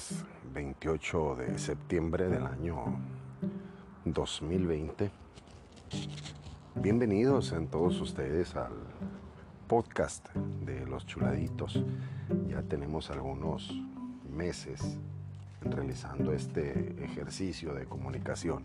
viernes 0.00 0.24
28 0.54 1.36
de 1.36 1.58
septiembre 1.58 2.28
del 2.28 2.46
año 2.46 2.98
2020. 4.04 5.10
Bienvenidos 6.76 7.52
en 7.52 7.66
todos 7.66 8.00
ustedes 8.00 8.56
al 8.56 8.72
podcast 9.68 10.26
de 10.64 10.86
los 10.86 11.06
chuladitos. 11.06 11.82
Ya 12.48 12.62
tenemos 12.62 13.10
algunos 13.10 13.72
meses 14.30 14.98
realizando 15.60 16.32
este 16.32 17.04
ejercicio 17.04 17.74
de 17.74 17.84
comunicación 17.84 18.64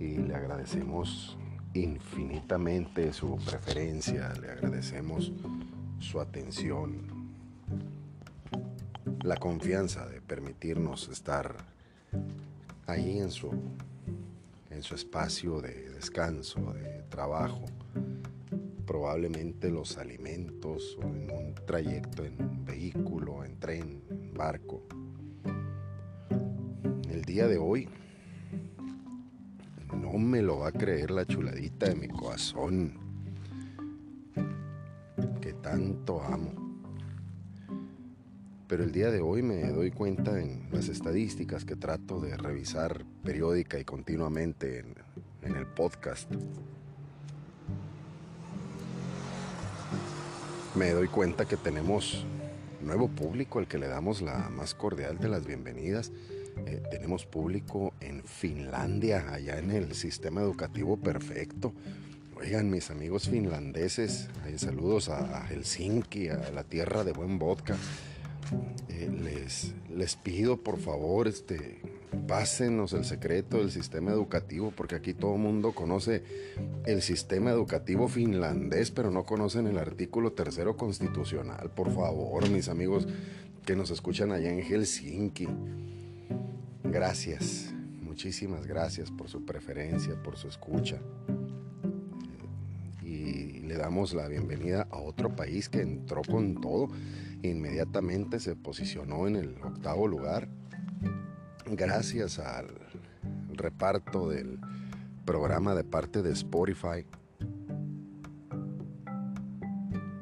y 0.00 0.16
le 0.16 0.34
agradecemos 0.34 1.38
infinitamente 1.74 3.12
su 3.12 3.36
preferencia, 3.36 4.32
le 4.40 4.50
agradecemos 4.50 5.32
su 6.00 6.20
atención, 6.20 7.13
la 9.24 9.38
confianza 9.38 10.06
de 10.06 10.20
permitirnos 10.20 11.08
estar 11.08 11.56
ahí 12.86 13.18
en 13.18 13.30
su, 13.30 13.50
en 14.70 14.82
su 14.82 14.94
espacio 14.94 15.62
de 15.62 15.88
descanso, 15.92 16.74
de 16.74 17.02
trabajo, 17.08 17.64
probablemente 18.86 19.70
los 19.70 19.96
alimentos 19.96 20.98
o 20.98 21.06
en 21.06 21.30
un 21.30 21.54
trayecto 21.66 22.22
en 22.22 22.66
vehículo, 22.66 23.44
en 23.44 23.58
tren, 23.58 24.02
en 24.10 24.34
barco. 24.34 24.82
El 27.08 27.22
día 27.22 27.48
de 27.48 27.56
hoy 27.56 27.88
no 30.02 30.18
me 30.18 30.42
lo 30.42 30.58
va 30.58 30.68
a 30.68 30.72
creer 30.72 31.10
la 31.10 31.24
chuladita 31.24 31.88
de 31.88 31.94
mi 31.94 32.08
corazón 32.08 32.98
que 35.40 35.54
tanto 35.54 36.22
amo. 36.22 36.63
Pero 38.74 38.82
el 38.82 38.90
día 38.90 39.12
de 39.12 39.20
hoy 39.20 39.40
me 39.40 39.70
doy 39.70 39.92
cuenta 39.92 40.42
en 40.42 40.66
las 40.72 40.88
estadísticas 40.88 41.64
que 41.64 41.76
trato 41.76 42.18
de 42.18 42.36
revisar 42.36 43.04
periódica 43.22 43.78
y 43.78 43.84
continuamente 43.84 44.80
en, 44.80 45.54
el 45.56 45.64
podcast. 45.64 46.28
Me 50.74 50.90
doy 50.90 51.06
cuenta 51.06 51.44
que 51.44 51.56
tenemos 51.56 52.26
nuevo 52.82 53.06
público 53.06 53.60
al 53.60 53.68
que 53.68 53.78
le 53.78 53.86
damos 53.86 54.20
la 54.20 54.50
más 54.50 54.74
cordial 54.74 55.18
de 55.18 55.28
las 55.28 55.46
bienvenidas. 55.46 56.10
Eh, 56.66 56.82
tenemos 56.90 57.26
público 57.26 57.94
en 58.00 58.24
Finlandia, 58.24 59.32
allá 59.32 59.60
en 59.60 59.70
el 59.70 59.94
sistema 59.94 60.40
educativo 60.40 60.96
perfecto. 60.96 61.72
Oigan, 62.34 62.68
mis 62.70 62.90
amigos 62.90 63.28
finlandeses, 63.28 64.28
eh, 64.48 64.58
saludos 64.58 65.10
a 65.10 65.46
Helsinki, 65.46 66.30
a 66.30 66.50
la 66.50 66.64
tierra 66.64 67.04
de 67.04 67.12
buen 67.12 67.38
vodka. 67.38 67.76
Les, 69.08 69.72
les 69.94 70.16
pido 70.16 70.56
por 70.56 70.78
favor, 70.78 71.28
este, 71.28 71.80
pásenos 72.26 72.92
el 72.92 73.04
secreto 73.04 73.58
del 73.58 73.70
sistema 73.70 74.12
educativo, 74.12 74.72
porque 74.74 74.94
aquí 74.94 75.14
todo 75.14 75.34
el 75.34 75.40
mundo 75.40 75.72
conoce 75.72 76.22
el 76.86 77.02
sistema 77.02 77.50
educativo 77.50 78.08
finlandés, 78.08 78.90
pero 78.90 79.10
no 79.10 79.24
conocen 79.24 79.66
el 79.66 79.78
artículo 79.78 80.32
tercero 80.32 80.76
constitucional. 80.76 81.70
Por 81.70 81.92
favor, 81.92 82.48
mis 82.50 82.68
amigos 82.68 83.06
que 83.64 83.76
nos 83.76 83.90
escuchan 83.90 84.32
allá 84.32 84.50
en 84.50 84.62
Helsinki. 84.62 85.48
Gracias, 86.84 87.72
muchísimas 88.00 88.66
gracias 88.66 89.10
por 89.10 89.28
su 89.28 89.44
preferencia, 89.44 90.22
por 90.22 90.36
su 90.36 90.48
escucha. 90.48 91.00
Le 93.74 93.80
damos 93.80 94.14
la 94.14 94.28
bienvenida 94.28 94.86
a 94.92 94.98
otro 94.98 95.34
país 95.34 95.68
que 95.68 95.80
entró 95.80 96.22
con 96.22 96.60
todo 96.60 96.90
inmediatamente 97.42 98.38
se 98.38 98.54
posicionó 98.54 99.26
en 99.26 99.34
el 99.34 99.56
octavo 99.64 100.06
lugar 100.06 100.48
gracias 101.66 102.38
al 102.38 102.68
reparto 103.52 104.28
del 104.28 104.60
programa 105.24 105.74
de 105.74 105.82
parte 105.82 106.22
de 106.22 106.30
Spotify 106.30 107.04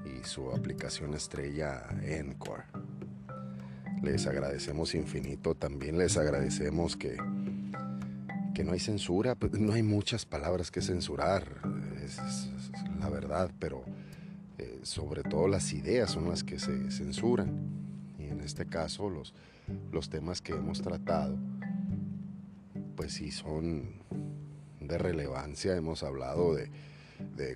y 0.06 0.24
su 0.24 0.50
aplicación 0.50 1.12
estrella 1.12 1.82
Encore. 2.04 2.64
Les 4.02 4.26
agradecemos 4.26 4.94
infinito, 4.94 5.54
también 5.54 5.98
les 5.98 6.16
agradecemos 6.16 6.96
que, 6.96 7.18
que 8.54 8.64
no 8.64 8.72
hay 8.72 8.80
censura, 8.80 9.34
pues, 9.34 9.52
no 9.60 9.74
hay 9.74 9.82
muchas 9.82 10.24
palabras 10.24 10.70
que 10.70 10.80
censurar, 10.80 11.44
es 12.02 12.51
la 13.02 13.08
verdad, 13.08 13.50
pero 13.58 13.82
eh, 14.58 14.80
sobre 14.82 15.22
todo 15.24 15.48
las 15.48 15.72
ideas 15.72 16.10
son 16.10 16.28
las 16.28 16.44
que 16.44 16.58
se 16.58 16.90
censuran. 16.90 17.50
Y 18.18 18.24
en 18.24 18.40
este 18.40 18.66
caso 18.66 19.10
los, 19.10 19.34
los 19.90 20.08
temas 20.08 20.40
que 20.40 20.52
hemos 20.52 20.80
tratado, 20.82 21.36
pues 22.96 23.14
sí 23.14 23.32
son 23.32 23.94
de 24.80 24.98
relevancia. 24.98 25.76
Hemos 25.76 26.04
hablado 26.04 26.54
de, 26.54 26.70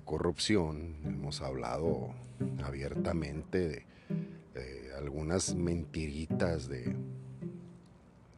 corrupción, 0.03 0.95
hemos 1.05 1.41
hablado 1.41 2.13
abiertamente 2.63 3.67
de, 3.67 3.85
algunas 4.97 5.53
mentiritas 5.53 6.67
de, 6.67 6.95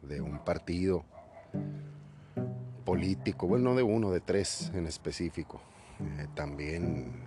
de 0.02 0.20
un 0.20 0.44
partido 0.44 1.04
político, 2.84 3.46
bueno, 3.46 3.70
no 3.70 3.76
de 3.76 3.82
uno, 3.82 4.10
de 4.10 4.20
tres 4.20 4.70
en 4.74 4.86
específico. 4.86 5.60
Eh, 6.18 6.26
también 6.34 7.20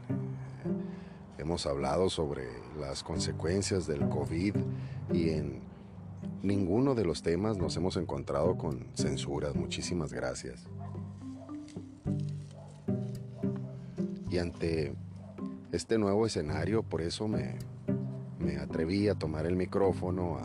Hemos 1.44 1.66
hablado 1.66 2.09
sobre 2.09 2.47
las 2.79 3.03
consecuencias 3.03 3.85
del 3.85 4.07
COVID 4.07 4.56
y 5.11 5.31
en 5.31 5.59
ninguno 6.41 6.95
de 6.95 7.03
los 7.03 7.22
temas 7.22 7.57
nos 7.57 7.75
hemos 7.75 7.97
encontrado 7.97 8.57
con 8.57 8.88
censuras. 8.94 9.53
Muchísimas 9.53 10.13
gracias. 10.13 10.63
Y 14.29 14.38
ante 14.38 14.95
este 15.73 15.97
nuevo 15.97 16.25
escenario, 16.25 16.81
por 16.81 17.01
eso 17.01 17.28
me, 17.28 17.57
atreví 18.61 19.09
a 19.09 19.16
tomar 19.16 19.45
el 19.45 19.57
micrófono, 19.57 20.38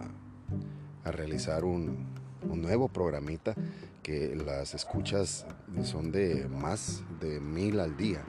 a, 1.04 1.12
realizar 1.12 1.64
un, 1.64 2.06
un 2.50 2.60
nuevo 2.60 2.88
programita 2.88 3.54
que 4.02 4.34
las 4.34 4.74
escuchas 4.74 5.46
son 5.82 6.10
de 6.10 6.48
más 6.48 7.02
de 7.20 7.40
mil 7.40 7.80
al 7.80 7.96
día 7.96 8.24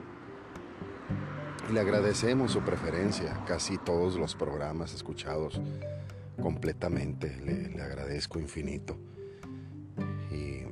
le 1.72 1.80
agradecemos 1.80 2.50
su 2.50 2.60
preferencia, 2.62 3.44
casi 3.46 3.78
todos 3.78 4.16
los 4.16 4.34
programas 4.34 4.92
escuchados 4.92 5.60
completamente, 6.40 7.36
le, 7.40 7.80
agradezco 7.80 8.40
infinito. 8.40 8.96
Y 10.32 10.62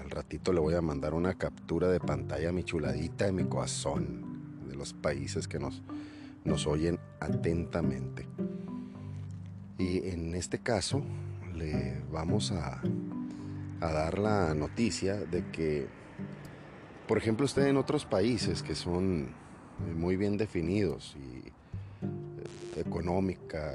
al 0.00 0.10
ratito 0.10 0.52
le 0.52 0.60
voy 0.60 0.74
a 0.74 0.80
mandar 0.80 1.12
una 1.12 1.34
captura 1.34 1.88
de 1.88 2.00
pantalla 2.00 2.52
mi 2.52 2.64
chuladita 2.64 3.26
de 3.26 3.32
mi 3.32 3.44
corazón, 3.44 4.66
de 4.66 4.76
los 4.76 4.94
países 4.94 5.46
que 5.46 5.58
nos, 5.58 5.82
nos 6.44 6.66
oyen 6.66 6.98
atentamente. 7.20 8.26
Y 9.76 10.08
en 10.08 10.34
este 10.34 10.60
caso 10.60 11.02
le 11.54 12.00
vamos 12.10 12.50
a, 12.52 12.80
a 13.80 13.92
dar 13.92 14.18
la 14.18 14.54
noticia 14.54 15.16
de 15.16 15.44
que 15.50 15.86
por 17.08 17.16
ejemplo, 17.16 17.46
usted 17.46 17.66
en 17.66 17.78
otros 17.78 18.04
países 18.04 18.62
que 18.62 18.74
son 18.74 19.28
eh, 19.88 19.94
muy 19.94 20.18
bien 20.18 20.36
definidos 20.36 21.16
y 21.16 21.48
eh, 21.48 22.80
económica, 22.80 23.72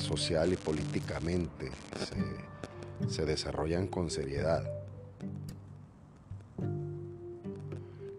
social 0.00 0.52
y 0.52 0.56
políticamente 0.56 1.72
se, 3.08 3.26
desarrollan 3.26 3.88
con 3.88 4.10
seriedad. 4.10 4.62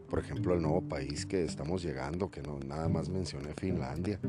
Por 0.10 0.20
ejemplo, 0.20 0.56
el 0.56 0.62
nuevo 0.62 0.82
país 0.82 1.26
que 1.26 1.46
estamos 1.46 1.82
llegando, 1.82 2.30
que 2.30 2.42
no 2.42 2.60
nada 2.60 2.90
más 2.90 3.08
mencioné 3.08 3.54
Finlandia, 3.54 4.20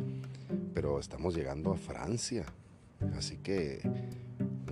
pero 0.72 1.00
estamos 1.00 1.34
llegando 1.34 1.72
a 1.72 1.76
Francia. 1.76 2.44
Así 3.16 3.38
que 3.38 3.80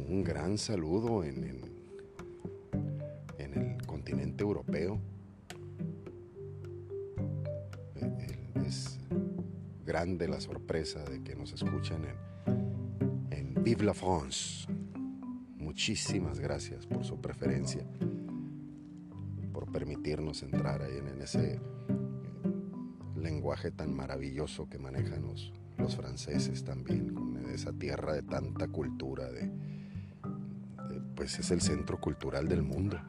un 0.09 0.23
gran 0.23 0.57
saludo 0.57 1.25
en 1.25 1.43
europeo. 4.45 5.01
grande 9.89 10.29
la 10.29 10.39
sorpresa 10.39 11.03
de 11.03 11.23
que 11.23 11.35
nos 11.35 11.55
escuchen 11.55 12.05
en, 12.05 13.27
en 13.31 13.65
Vive 13.65 13.85
la 13.85 13.95
France. 13.95 14.71
Muchísimas 15.57 16.39
gracias 16.41 16.87
por 16.87 17.05
su 17.05 17.23
preferencia, 17.23 17.87
por 19.51 19.73
permitirnos 19.73 20.43
entrar 20.43 20.83
ahí 20.83 20.99
en, 20.99 21.23
ese 21.23 21.55
eh, 21.55 21.61
lenguaje 23.17 23.71
tan 23.71 23.95
maravilloso 23.97 24.69
que 24.69 24.79
manejan 24.79 25.23
los, 25.23 25.55
los 25.79 25.97
franceses 25.97 26.65
también, 26.65 27.15
con 27.15 27.39
esa 27.51 27.73
tierra 27.73 28.13
de 28.13 28.23
tanta 28.23 28.69
cultura, 28.69 29.33
de, 29.33 29.51
pues 31.17 31.39
es 31.39 31.51
el 31.51 31.63
centro 31.63 31.99
cultural 31.99 32.47
del 32.47 32.63
mundo, 32.63 33.01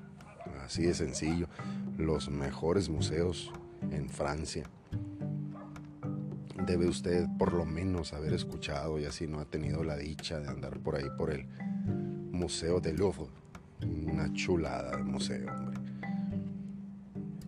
así 0.69 0.83
de 0.83 0.93
sencillo, 0.93 1.47
los 1.97 2.29
mejores 2.29 2.89
museos 2.89 3.51
en 3.89 4.07
Francia 4.07 4.69
debe 6.67 6.87
usted 6.87 7.25
por 7.39 7.53
lo 7.53 7.65
menos 7.65 8.13
haber 8.13 8.33
escuchado 8.33 8.99
y 8.99 9.05
así 9.05 9.25
no 9.25 9.39
ha 9.39 9.45
tenido 9.45 9.83
la 9.83 9.97
dicha 9.97 10.39
de 10.39 10.47
andar 10.47 10.77
por 10.77 10.95
ahí 10.95 11.07
por 11.17 11.31
el 11.31 11.47
Museo 12.31 12.79
de 12.79 12.93
Louvre. 12.93 13.31
Una 13.81 14.31
chulada 14.33 14.95
de 14.95 15.01
museo, 15.01 15.51
hombre. 15.51 15.79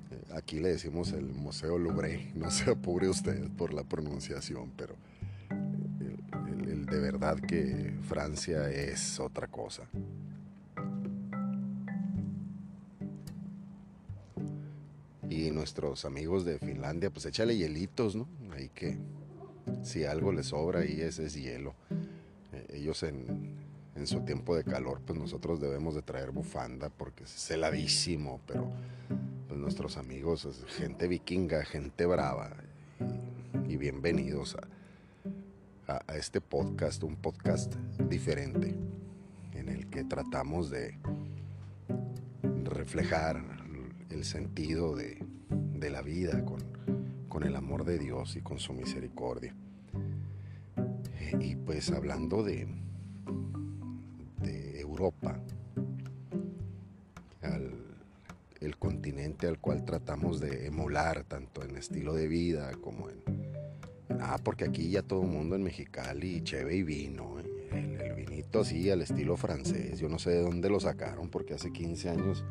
Eh, 0.09 0.33
aquí 0.33 0.59
le 0.59 0.69
decimos 0.69 1.11
el 1.11 1.27
Museo 1.27 1.77
Louvre, 1.77 2.31
no 2.35 2.49
se 2.49 2.71
apure 2.71 3.07
usted 3.07 3.51
por 3.51 3.71
la 3.71 3.83
pronunciación, 3.83 4.71
pero 4.75 4.95
el 6.67 6.87
de 6.87 6.99
verdad 6.99 7.39
que 7.39 7.93
Francia 8.01 8.71
es 8.71 9.19
otra 9.19 9.45
cosa. 9.45 9.83
Nuestros 15.49 16.05
amigos 16.05 16.45
de 16.45 16.59
Finlandia, 16.59 17.09
pues 17.09 17.25
échale 17.25 17.57
hielitos, 17.57 18.15
¿no? 18.15 18.27
Ahí 18.51 18.69
que 18.69 18.97
si 19.81 20.03
algo 20.03 20.31
les 20.31 20.47
sobra 20.47 20.81
ahí 20.81 21.01
ese 21.01 21.25
es 21.25 21.33
hielo. 21.33 21.73
Eh, 22.53 22.67
ellos 22.75 23.01
en, 23.03 23.59
su 24.05 24.21
tiempo 24.21 24.55
de 24.55 24.63
calor, 24.63 25.01
pues 25.05 25.17
nosotros 25.17 25.59
debemos 25.59 25.95
de 25.95 26.01
traer 26.01 26.31
bufanda 26.31 26.89
porque 26.89 27.23
es 27.23 27.51
heladísimo, 27.51 28.39
pero 28.47 28.71
pues 29.47 29.59
nuestros 29.59 29.97
amigos, 29.97 30.47
gente 30.77 31.07
vikinga, 31.07 31.63
gente 31.65 32.05
brava, 32.05 32.51
y, 33.67 33.77
bienvenidos 33.77 34.57
a, 35.87 36.01
a, 36.07 36.17
este 36.17 36.41
podcast, 36.41 37.03
un 37.03 37.15
podcast 37.15 37.75
diferente, 38.09 38.75
en 39.53 39.69
el 39.69 39.87
que 39.87 40.03
tratamos 40.03 40.71
de 40.71 40.97
reflejar 42.63 43.43
el 44.09 44.25
sentido 44.25 44.95
de, 44.95 45.20
la 45.89 46.01
vida 46.01 46.43
con, 46.45 46.61
con, 47.27 47.43
el 47.43 47.55
amor 47.55 47.85
de 47.85 47.97
Dios 47.97 48.35
y 48.35 48.41
con 48.41 48.59
su 48.59 48.73
misericordia. 48.73 49.55
Eh, 51.19 51.37
y 51.39 51.55
pues 51.55 51.91
hablando 51.91 52.43
de, 52.43 52.67
de 54.41 54.79
Europa, 54.79 55.39
el 58.61 58.77
continente 58.77 59.47
al 59.47 59.59
cual 59.59 59.83
tratamos 59.83 60.39
de 60.39 60.67
emular 60.67 61.23
tanto 61.23 61.63
en 61.63 61.75
estilo 61.75 62.13
de 62.13 62.27
vida 62.27 62.71
como 62.79 63.09
en... 63.09 63.17
Ah, 64.19 64.37
porque 64.41 64.65
aquí 64.65 64.89
ya 64.89 65.01
todo 65.01 65.23
el 65.23 65.29
mundo 65.29 65.55
en 65.55 65.63
Mexicali, 65.63 66.43
cheve 66.43 66.75
y 66.75 66.83
vino, 66.83 67.39
¿eh? 67.39 67.45
el, 67.71 68.01
el, 68.01 68.13
vinito 68.13 68.59
así 68.59 68.89
al 68.91 69.01
estilo 69.01 69.35
francés, 69.35 69.99
yo 69.99 70.09
no 70.09 70.19
sé 70.19 70.29
de 70.31 70.41
dónde 70.43 70.69
lo 70.69 70.79
sacaron 70.79 71.29
porque 71.29 71.55
hace 71.55 71.71
15 71.71 72.09
años 72.09 72.43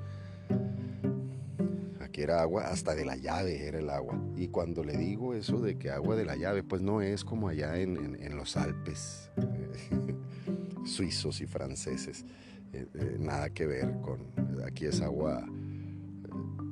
era 2.22 2.43
agua, 2.43 2.67
hasta 2.67 2.94
de 2.94 3.05
la 3.05 3.17
llave 3.17 3.67
era 3.67 3.78
el 3.78 3.90
agua. 3.90 4.19
Y 4.37 4.49
cuando 4.49 4.84
le 4.84 4.96
digo 4.96 5.34
eso 5.34 5.61
de 5.61 5.78
que 5.78 5.90
agua 5.90 6.17
de 6.17 6.25
la 6.25 6.37
llave, 6.37 6.62
pues 6.62 6.82
no 6.82 7.02
es 7.02 7.25
como 7.25 7.49
allá 7.49 7.78
en, 7.78 8.37
los 8.37 8.56
Alpes 8.56 9.31
suizos 10.84 11.40
y 11.40 11.46
franceses. 11.46 12.25
Eh, 12.72 12.87
eh, 12.94 13.17
nada 13.19 13.50
que 13.50 13.67
ver 13.67 14.00
con, 14.00 14.32
aquí 14.64 14.87
es 14.87 15.00
agua 15.00 15.44
eh, 15.44 16.28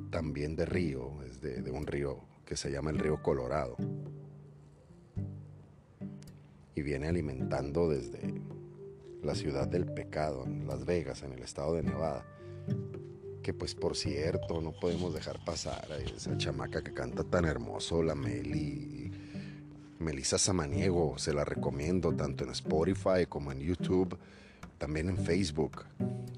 también 0.09 0.55
de 0.55 0.65
río, 0.65 1.21
es 1.23 1.41
de, 1.41 1.61
de 1.61 1.71
un 1.71 1.85
río 1.85 2.23
que 2.45 2.55
se 2.55 2.71
llama 2.71 2.91
el 2.91 2.99
río 2.99 3.21
Colorado. 3.21 3.75
Y 6.75 6.81
viene 6.81 7.07
alimentando 7.07 7.89
desde 7.89 8.33
la 9.21 9.35
ciudad 9.35 9.67
del 9.67 9.85
pecado, 9.85 10.45
en 10.45 10.65
Las 10.65 10.85
Vegas, 10.85 11.23
en 11.23 11.33
el 11.33 11.43
estado 11.43 11.75
de 11.75 11.83
Nevada 11.83 12.25
que 13.49 13.53
pues 13.55 13.73
por 13.73 13.97
cierto 13.97 14.61
no 14.61 14.73
podemos 14.73 15.11
dejar 15.11 15.43
pasar 15.43 15.91
a 15.91 15.97
esa 15.97 16.37
chamaca 16.37 16.83
que 16.83 16.93
canta 16.93 17.23
tan 17.23 17.45
hermoso, 17.45 18.03
la 18.03 18.13
Meli. 18.13 19.11
Melissa 19.97 20.37
Samaniego, 20.37 21.17
se 21.17 21.33
la 21.33 21.45
recomiendo 21.45 22.13
tanto 22.13 22.43
en 22.43 22.51
Spotify 22.51 23.25
como 23.27 23.51
en 23.51 23.61
YouTube, 23.61 24.19
también 24.77 25.09
en 25.09 25.17
Facebook. 25.17 25.85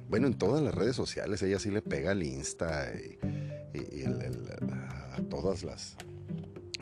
Bueno, 0.07 0.27
en 0.27 0.35
todas 0.35 0.63
las 0.63 0.73
redes 0.73 0.95
sociales, 0.95 1.41
ella 1.41 1.59
sí 1.59 1.69
le 1.69 1.81
pega 1.81 2.11
al 2.11 2.23
Insta 2.23 2.89
y, 2.93 4.03
a 4.05 5.21
todas 5.29 5.65
las, 5.65 5.97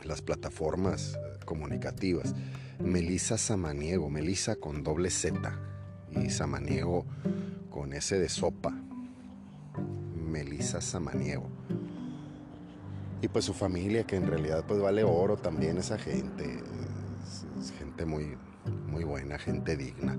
las 0.04 0.22
plataformas 0.22 1.18
comunicativas. 1.44 2.36
Melissa 2.78 3.36
Samaniego, 3.36 4.08
Melissa 4.08 4.54
con 4.54 4.84
doble 4.84 5.10
Z 5.10 5.58
y 6.12 6.30
Samaniego 6.30 7.04
con 7.68 7.92
S 7.94 8.16
de 8.16 8.28
sopa. 8.28 8.79
Melissa 10.30 10.80
Samaniego. 10.80 11.48
Y 13.22 13.28
pues 13.28 13.44
su 13.44 13.52
familia, 13.52 14.04
que 14.04 14.16
en 14.16 14.26
realidad 14.26 14.64
pues 14.66 14.80
vale 14.80 15.04
oro 15.04 15.36
también 15.36 15.76
esa 15.76 15.98
gente. 15.98 16.58
Es, 17.58 17.72
gente 17.72 18.06
muy, 18.06 18.36
muy 18.86 19.04
buena, 19.04 19.38
gente 19.38 19.76
digna. 19.76 20.16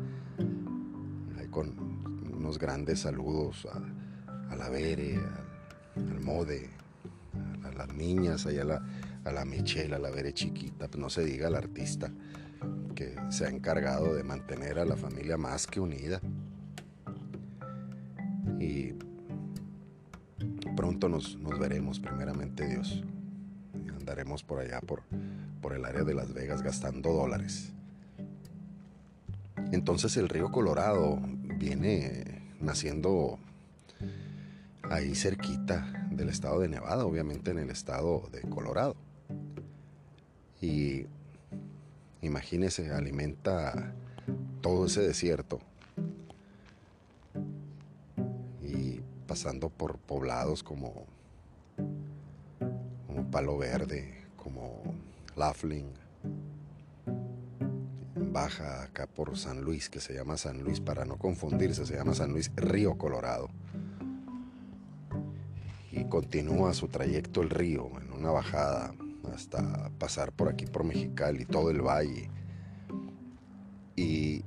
Con 1.49 1.75
unos 2.33 2.57
grandes 2.59 2.99
saludos 2.99 3.67
a, 3.71 4.55
la 4.55 4.69
Bere, 4.69 5.19
al, 5.95 6.21
Mode, 6.21 6.69
a, 7.63 7.71
las 7.71 7.93
niñas, 7.93 8.45
allá 8.45 8.61
a 8.61 9.31
la, 9.31 9.41
a 9.41 9.45
Michelle, 9.45 9.95
a 9.95 9.99
la 9.99 10.11
Bere 10.11 10.33
chiquita, 10.33 10.87
pues 10.87 11.01
no 11.01 11.09
se 11.09 11.25
diga 11.25 11.47
al 11.47 11.55
artista 11.55 12.11
que 12.95 13.15
se 13.29 13.45
ha 13.45 13.49
encargado 13.49 14.13
de 14.13 14.23
mantener 14.23 14.79
a 14.79 14.85
la 14.85 14.95
familia 14.95 15.37
más 15.37 15.67
que 15.67 15.79
unida. 15.79 16.21
Y 18.59 18.93
pronto 20.81 21.07
nos, 21.09 21.37
veremos, 21.59 21.99
primeramente 21.99 22.67
Dios. 22.67 23.03
Andaremos 23.99 24.41
por 24.41 24.61
allá, 24.61 24.81
por, 24.81 25.03
por 25.61 25.73
el 25.73 25.85
área 25.85 26.03
de 26.03 26.15
Las 26.15 26.33
Vegas, 26.33 26.63
gastando 26.63 27.13
dólares. 27.13 27.71
Entonces 29.71 30.17
el 30.17 30.27
río 30.27 30.51
Colorado 30.51 31.19
viene 31.59 32.41
naciendo 32.59 33.37
ahí 34.81 35.13
cerquita 35.13 36.07
del 36.09 36.29
estado 36.29 36.61
de 36.61 36.69
Nevada, 36.69 37.05
obviamente 37.05 37.51
en 37.51 37.59
el 37.59 37.69
estado 37.69 38.27
de 38.31 38.41
Colorado. 38.41 38.95
Y 40.63 41.05
imagínese, 42.23 42.91
alimenta 42.91 43.93
todo 44.61 44.87
ese 44.87 45.01
desierto 45.01 45.59
pasando 49.31 49.69
por 49.69 49.97
poblados 49.97 50.61
como, 50.61 51.05
Palo 53.31 53.57
Verde, 53.57 54.25
como 54.35 54.81
Laughlin, 55.37 55.87
baja 58.15 58.83
acá 58.83 59.07
por 59.07 59.37
San 59.37 59.61
Luis, 59.61 59.89
que 59.89 60.01
se 60.01 60.13
llama 60.13 60.35
San 60.35 60.61
Luis, 60.61 60.81
para 60.81 61.05
no 61.05 61.15
confundirse, 61.15 61.85
se 61.85 61.95
llama 61.95 62.13
San 62.13 62.33
Luis 62.33 62.51
Río 62.57 62.97
Colorado. 62.97 63.47
Y 65.93 66.03
continúa 66.09 66.73
su 66.73 66.89
trayecto 66.89 67.41
el 67.41 67.51
río 67.51 67.89
en 68.01 68.11
una 68.11 68.31
bajada 68.31 68.93
hasta 69.33 69.91
pasar 69.97 70.33
por 70.33 70.49
aquí 70.49 70.65
por 70.65 70.83
Mexicali, 70.83 71.45
todo 71.45 71.69
el 71.69 71.79
valle. 71.79 72.29
Y 73.95 74.43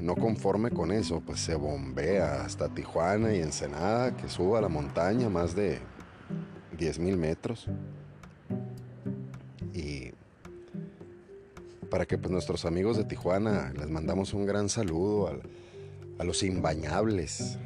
no 0.00 0.14
conforme 0.14 0.70
con 0.70 0.92
eso, 0.92 1.20
pues 1.20 1.40
se 1.40 1.54
bombea 1.54 2.42
hasta 2.42 2.68
Tijuana 2.68 3.34
y 3.34 3.40
Ensenada, 3.40 4.16
que 4.16 4.28
suba 4.28 4.58
a 4.58 4.62
la 4.62 4.68
montaña 4.68 5.28
más 5.28 5.56
de 5.56 5.80
10 6.76 6.98
mil 7.00 7.16
metros. 7.16 7.66
Y 9.74 10.12
para 11.90 12.06
que 12.06 12.16
pues, 12.16 12.30
nuestros 12.30 12.64
amigos 12.64 12.96
de 12.96 13.04
Tijuana 13.04 13.72
les 13.76 13.88
mandamos 13.88 14.34
un 14.34 14.46
gran 14.46 14.68
saludo 14.68 15.28
a, 15.28 16.24
los 16.24 16.42
imbañables. 16.42 17.58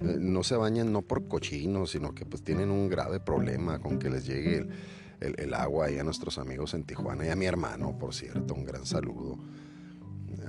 Eh, 0.00 0.16
no 0.18 0.42
se 0.42 0.56
bañan 0.56 0.92
no 0.92 1.02
por 1.02 1.26
cochinos, 1.28 1.90
sino 1.90 2.14
que 2.14 2.26
pues 2.26 2.42
tienen 2.42 2.70
un 2.70 2.88
grave 2.88 3.20
problema 3.20 3.80
con 3.80 3.98
que 3.98 4.10
les 4.10 4.26
llegue 4.26 4.68
el, 5.20 5.34
el 5.38 5.54
agua 5.54 5.86
ahí 5.86 5.98
a 5.98 6.04
nuestros 6.04 6.38
amigos 6.38 6.74
en 6.74 6.84
Tijuana 6.84 7.26
y 7.26 7.28
a 7.28 7.36
mi 7.36 7.46
hermano, 7.46 7.96
por 7.98 8.14
cierto, 8.14 8.54
un 8.54 8.64
gran 8.64 8.86
saludo 8.86 9.38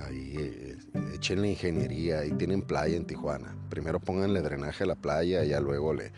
ahí 0.00 0.71
echen 1.14 1.40
la 1.40 1.48
ingeniería 1.48 2.24
y 2.24 2.32
tienen 2.32 2.62
playa 2.62 2.96
en 2.96 3.04
Tijuana. 3.04 3.54
Primero 3.68 4.00
pónganle 4.00 4.42
drenaje 4.42 4.84
a 4.84 4.88
la 4.88 4.94
playa 4.94 5.44
y 5.44 5.50
ya 5.50 5.60
luego 5.60 5.94
le, 5.94 6.12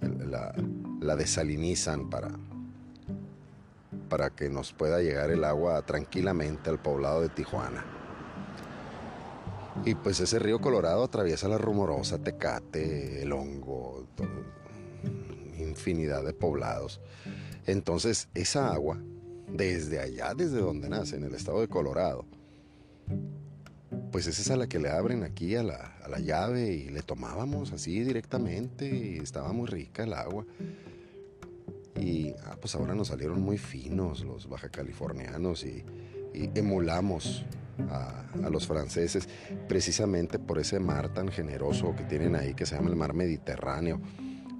la, 0.00 1.16
desalinizan 1.16 2.10
para, 2.10 2.30
para 4.08 4.30
que 4.30 4.48
nos 4.48 4.72
pueda 4.72 5.00
llegar 5.00 5.30
el 5.30 5.44
agua 5.44 5.82
tranquilamente 5.82 6.70
al 6.70 6.80
poblado 6.80 7.22
de 7.22 7.28
Tijuana. 7.28 7.84
Y 9.84 9.94
pues 9.94 10.18
ese 10.20 10.38
río 10.38 10.60
Colorado 10.60 11.04
atraviesa 11.04 11.48
la 11.48 11.58
rumorosa 11.58 12.18
Tecate, 12.18 13.22
el 13.22 13.32
hongo, 13.32 14.06
infinidad 15.58 16.24
de 16.24 16.32
poblados. 16.32 17.00
Entonces 17.66 18.28
esa 18.34 18.72
agua, 18.72 18.98
desde 19.52 20.00
allá, 20.00 20.34
desde 20.34 20.58
donde 20.58 20.88
nace, 20.88 21.16
en 21.16 21.24
el 21.24 21.34
estado 21.34 21.60
de 21.60 21.68
Colorado, 21.68 22.24
pues 24.10 24.26
esa 24.26 24.42
es 24.42 24.50
a 24.50 24.56
la 24.56 24.68
que 24.68 24.78
le 24.78 24.90
abren 24.90 25.22
aquí 25.22 25.54
a 25.56 25.62
la, 25.62 25.94
llave 26.20 26.72
y 26.72 26.88
le 26.90 27.02
tomábamos 27.02 27.72
así 27.72 28.00
directamente 28.00 28.88
y 28.88 29.18
estaba 29.18 29.52
muy 29.52 29.66
rica 29.66 30.02
el 30.02 30.12
agua. 30.12 30.44
Y 31.96 32.30
ah, 32.44 32.56
pues 32.60 32.74
ahora 32.74 32.94
nos 32.94 33.08
salieron 33.08 33.40
muy 33.40 33.58
finos 33.58 34.24
los 34.24 34.48
baja 34.48 34.68
californianos 34.68 35.64
y, 35.64 35.84
emulamos 36.54 37.44
a, 37.90 38.24
a, 38.44 38.50
los 38.50 38.66
franceses 38.66 39.28
precisamente 39.66 40.38
por 40.38 40.58
ese 40.58 40.78
mar 40.78 41.12
tan 41.12 41.28
generoso 41.28 41.96
que 41.96 42.04
tienen 42.04 42.36
ahí 42.36 42.54
que 42.54 42.64
se 42.64 42.76
llama 42.76 42.90
el 42.90 42.96
mar 42.96 43.14
Mediterráneo. 43.14 44.00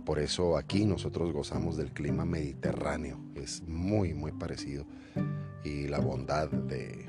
Por 0.04 0.18
eso 0.18 0.56
aquí 0.56 0.86
nosotros 0.86 1.32
gozamos 1.32 1.76
del 1.76 1.92
clima 1.92 2.24
mediterráneo. 2.24 3.20
Es 3.34 3.62
muy, 3.68 4.14
muy 4.14 4.32
parecido. 4.32 4.86
Y 5.62 5.86
la 5.86 5.98
bondad 6.00 6.48
de, 6.48 7.04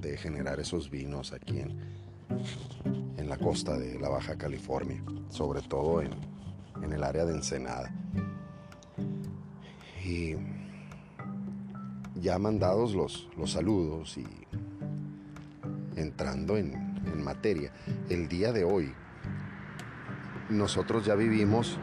de 0.00 0.16
generar 0.16 0.60
esos 0.60 0.90
vinos 0.90 1.32
aquí 1.32 1.60
en, 1.60 1.78
en 3.16 3.28
la 3.28 3.38
costa 3.38 3.78
de 3.78 3.98
la 3.98 4.08
Baja 4.08 4.36
California, 4.36 5.02
sobre 5.28 5.62
todo 5.62 6.02
en, 6.02 6.10
en 6.82 6.92
el 6.92 7.02
área 7.02 7.24
de 7.24 7.34
Ensenada. 7.34 7.92
Y 10.04 10.36
ya 12.20 12.38
mandados 12.38 12.94
los, 12.94 13.28
los 13.36 13.52
saludos 13.52 14.16
y 14.18 14.26
entrando 15.96 16.56
en, 16.56 16.72
en 17.06 17.22
materia, 17.22 17.72
el 18.08 18.28
día 18.28 18.52
de 18.52 18.64
hoy 18.64 18.92
nosotros 20.48 21.04
ya 21.04 21.14
vivimos 21.14 21.78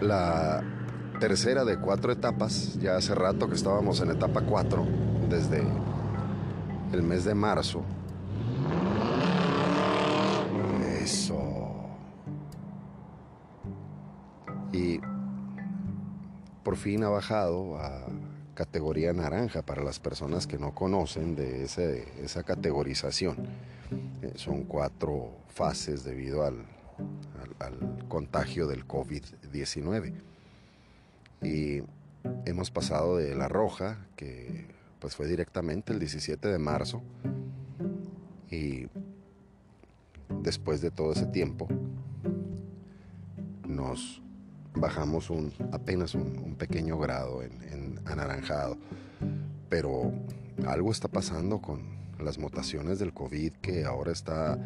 la 0.00 0.62
tercera 1.18 1.64
de 1.64 1.78
cuatro 1.78 2.12
etapas, 2.12 2.78
ya 2.80 2.96
hace 2.96 3.14
rato 3.14 3.48
que 3.48 3.54
estábamos 3.54 4.00
en 4.00 4.10
etapa 4.10 4.42
4, 4.42 4.86
desde 5.28 5.62
el 6.92 7.02
mes 7.02 7.24
de 7.24 7.34
marzo. 7.34 7.82
Eso. 11.02 11.38
Y 14.72 15.00
por 16.62 16.76
fin 16.76 17.04
ha 17.04 17.08
bajado 17.08 17.78
a 17.78 18.06
categoría 18.54 19.12
naranja 19.12 19.62
para 19.62 19.82
las 19.82 20.00
personas 20.00 20.46
que 20.46 20.58
no 20.58 20.74
conocen 20.74 21.36
de 21.36 21.64
esa 21.64 22.42
categorización. 22.42 23.36
Eh, 24.22 24.32
son 24.34 24.64
cuatro 24.64 25.30
fases 25.48 26.04
debido 26.04 26.44
al, 26.44 26.66
al, 27.58 28.06
contagio 28.08 28.66
del 28.66 28.86
COVID-19. 28.86 30.12
Y 31.42 31.82
hemos 32.44 32.70
pasado 32.70 33.16
de 33.16 33.34
la 33.34 33.48
roja, 33.48 34.06
que 34.16 34.66
pues 34.98 35.16
fue 35.16 35.26
directamente 35.26 35.92
el 35.92 35.98
17 35.98 36.48
de 36.48 36.58
marzo, 36.58 37.02
y 38.50 38.86
después 40.42 40.80
de 40.80 40.90
todo 40.90 41.12
ese 41.12 41.26
tiempo 41.26 41.68
nos 43.66 44.22
bajamos 44.74 45.30
un, 45.30 45.52
apenas 45.72 46.14
un, 46.14 46.56
pequeño 46.58 46.98
grado 46.98 47.42
en, 47.42 47.62
en, 47.62 48.00
anaranjado. 48.06 48.76
Pero 49.68 50.12
algo 50.66 50.90
está 50.90 51.08
pasando 51.08 51.60
con 51.60 51.82
las 52.18 52.38
mutaciones 52.38 52.98
del 52.98 53.12
COVID 53.12 53.52
que 53.54 53.84
ahora 53.84 54.10
está 54.10 54.58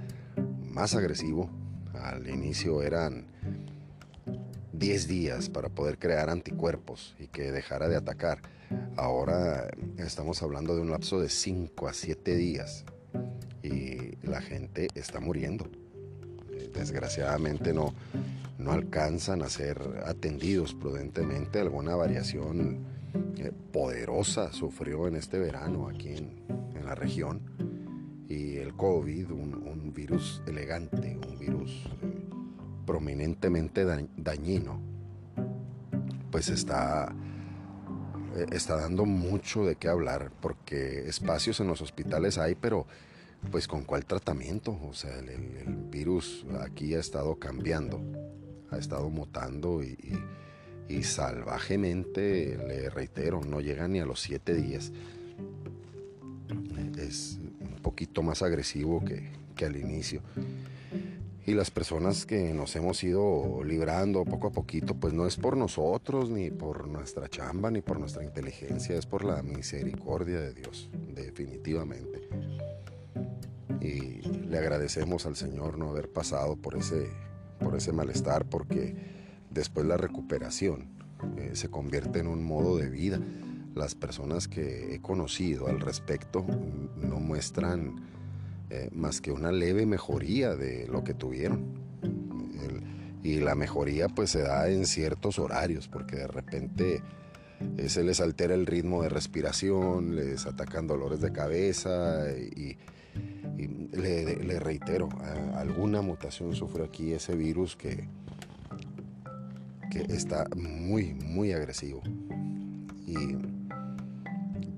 más 0.71 0.95
agresivo, 0.95 1.51
al 1.95 2.29
inicio 2.29 2.83
eran 2.83 3.27
10 4.83 5.07
días 5.07 5.49
para 5.49 5.69
poder 5.69 5.97
crear 5.97 6.29
anticuerpos 6.29 7.15
y 7.21 7.29
que 7.29 7.53
dejara 7.53 7.89
de 7.89 7.95
atacar. 7.95 8.41
Ahora 8.97 9.71
estamos 9.97 10.43
hablando 10.43 10.75
de 10.75 10.83
un 10.83 10.91
lapso 10.91 11.21
de 11.21 11.29
5 11.29 11.87
a 11.87 11.93
7 11.93 12.35
días 12.35 12.85
y 13.63 14.17
la 14.27 14.43
gente 14.43 14.89
está 14.97 15.21
muriendo. 15.21 15.71
Desgraciadamente 16.75 17.73
no, 17.73 17.95
no 18.59 18.73
alcanzan 18.73 19.43
a 19.43 19.49
ser 19.49 19.79
atendidos 20.05 20.75
prudentemente. 20.75 21.61
Alguna 21.61 21.95
variación 21.95 22.85
eh, 23.37 23.53
poderosa 23.71 24.53
sufrió 24.53 25.07
en 25.07 25.15
este 25.15 25.39
verano 25.39 25.89
aquí 25.89 26.09
en, 26.09 26.43
en 26.75 26.85
la 26.85 26.97
región 26.97 27.41
y 28.33 28.57
el 28.57 28.75
COVID, 28.75 29.31
un, 29.31 29.93
virus 29.95 30.43
elegante, 30.47 31.19
un 31.29 31.39
virus 31.39 31.85
prominentemente 32.87 33.85
dañino, 34.17 34.81
pues 36.31 36.49
está, 36.49 37.15
eh, 38.37 38.47
está 38.53 38.77
dando 38.77 39.05
mucho 39.05 39.65
de 39.65 39.77
qué 39.77 39.89
hablar, 39.89 40.31
porque 40.41 41.09
espacios 41.09 41.61
en 41.61 41.69
los 41.69 41.81
hospitales 41.81 42.39
hay, 42.39 42.55
pero 42.55 42.87
pues 43.51 43.67
con 43.67 43.85
cuál 43.85 44.05
tratamiento, 44.05 44.79
o 44.83 44.93
sea, 44.93 45.19
el, 45.19 45.89
virus 45.91 46.47
aquí 46.61 46.95
ha 46.95 47.01
estado 47.01 47.37
cambiando, 47.37 48.01
ha 48.71 48.79
estado 48.79 49.11
mutando 49.11 49.83
y, 49.83 49.97
y 50.89 51.03
salvajemente, 51.03 52.57
le 52.57 52.89
reitero, 52.89 53.43
no 53.43 53.61
llega 53.61 53.89
ni 53.89 54.01
a 54.01 54.07
los 54.07 54.21
siete 54.21 54.55
días. 54.55 54.93
Es, 56.97 57.39
poquito 57.83 58.23
más 58.23 58.43
agresivo 58.43 59.05
que, 59.05 59.31
al 59.65 59.77
inicio. 59.77 60.23
Y 61.45 61.55
las 61.55 61.71
personas 61.71 62.25
que 62.25 62.55
nos 62.55 62.77
hemos 62.77 63.03
ido 63.03 63.65
librando 63.65 64.25
poco 64.25 64.49
a 64.49 64.53
poquito, 64.53 64.95
pues 64.95 65.13
no 65.13 65.27
es 65.27 65.37
por 65.37 65.57
nosotros, 65.57 66.31
ni 66.31 66.51
por 66.51 66.87
nuestra 66.87 67.29
chamba, 67.29 67.71
ni 67.71 67.81
por 67.81 67.99
nuestra 67.99 68.23
inteligencia, 68.23 68.97
es 68.97 69.07
por 69.07 69.25
la 69.25 69.43
misericordia 69.43 70.41
de 70.41 70.55
Dios, 70.55 70.89
definitivamente. 71.15 72.29
Y 73.81 74.21
le 74.49 74.59
agradecemos 74.59 75.27
al 75.27 75.35
Señor 75.35 75.79
no 75.79 75.91
haber 75.91 76.09
pasado 76.09 76.55
por 76.55 76.77
ese, 76.77 77.09
por 77.59 77.75
ese 77.75 77.93
malestar, 77.93 78.45
porque 78.45 78.95
después 79.51 79.85
la 79.85 79.97
recuperación 79.97 80.87
eh, 81.39 81.51
se 81.55 81.69
convierte 81.69 82.21
en 82.21 82.29
un 82.29 82.45
modo 82.45 82.77
de 82.77 82.89
vida 82.89 83.19
las 83.75 83.95
personas 83.95 84.49
que 84.49 84.95
he 84.95 85.01
conocido 85.01 85.67
al 85.67 85.81
respecto 85.81 86.45
no 86.97 87.21
muestran 87.21 87.97
eh, 88.75 88.89
más 88.91 89.21
que 89.21 89.31
una 89.31 89.53
leve 89.53 89.85
mejoría 89.85 90.57
de 90.57 90.87
lo 90.89 91.05
que 91.05 91.13
tuvieron. 91.13 91.83
y 93.23 93.39
la 93.39 93.55
mejoría 93.55 94.09
pues 94.09 94.31
se 94.31 94.41
da 94.41 94.69
en 94.71 94.87
ciertos 94.87 95.39
horarios, 95.39 95.89
porque 95.89 96.17
de 96.17 96.27
repente 96.27 97.03
eh, 97.77 97.89
se 97.91 98.03
les 98.03 98.21
altera 98.21 98.55
el 98.55 98.65
ritmo 98.65 99.03
de 99.03 99.11
respiración, 99.11 100.17
les 100.17 100.47
atacan 100.47 100.87
dolores 100.87 101.21
de 101.21 101.33
cabeza 101.33 102.31
y, 102.31 102.79
le, 103.93 104.59
reitero, 104.59 105.11
alguna 105.55 106.01
mutación 106.01 106.55
sufre 106.55 106.85
aquí 106.85 107.13
ese 107.13 107.37
virus 107.37 107.77
que, 107.77 108.09
que 109.91 110.01
está 110.15 110.47
muy, 110.57 111.13
muy 111.13 111.53
agresivo. 111.53 112.03
Y 113.07 113.37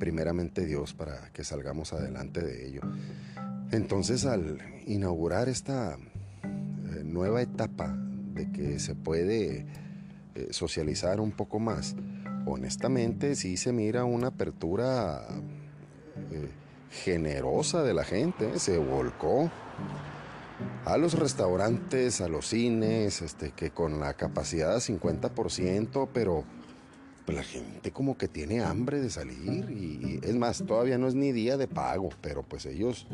primeramente 0.01 0.67
Dios 0.67 0.95
para 0.95 1.31
que 1.33 1.45
salgamos 1.45 1.93
adelante 1.93 2.43
de 2.43 2.67
ello. 2.67 2.81
Entonces 3.71 4.25
al 4.27 4.59
inaugurar 4.87 5.49
esta 5.49 5.97
eh, 6.43 7.03
nueva 7.05 7.43
etapa 7.43 7.97
de 8.35 8.51
que 8.53 8.79
se 8.79 8.95
puede 8.95 9.67
eh, 10.35 10.49
socializar 10.51 11.21
un 11.21 11.33
poco 11.33 11.59
más, 11.59 11.97
honestamente 12.47 13.35
sí 13.37 13.57
se 13.57 13.73
mira 13.73 14.05
una 14.05 14.29
apertura 14.29 15.27
eh, 16.31 16.51
generosa 16.91 17.83
de 17.83 17.95
la 17.95 18.05
gente, 18.05 18.59
se 18.59 18.79
volcó 18.79 19.51
a 20.85 20.97
los 20.97 21.19
restaurantes, 21.19 22.21
a 22.21 22.29
los 22.29 22.49
cines, 22.49 23.23
este, 23.23 23.51
que 23.51 23.71
con 23.71 24.01
la 24.01 24.15
capacidad 24.15 24.75
de 24.75 24.81
50%, 24.81 26.09
pero 26.13 26.45
pues 27.25 27.37
la 27.37 27.43
gente 27.43 27.91
como 27.91 28.19
que 28.19 28.29
tiene 28.29 28.63
hambre 28.63 29.01
de 29.01 29.11
salir 29.11 29.71
y, 29.71 30.21
es 30.23 30.35
más, 30.37 30.63
todavía 30.67 30.99
no 30.99 31.09
es 31.09 31.15
ni 31.15 31.33
día 31.33 31.57
de 31.57 31.67
pago, 31.67 32.11
pero 32.21 32.43
pues 32.43 32.67
ellos 32.67 33.07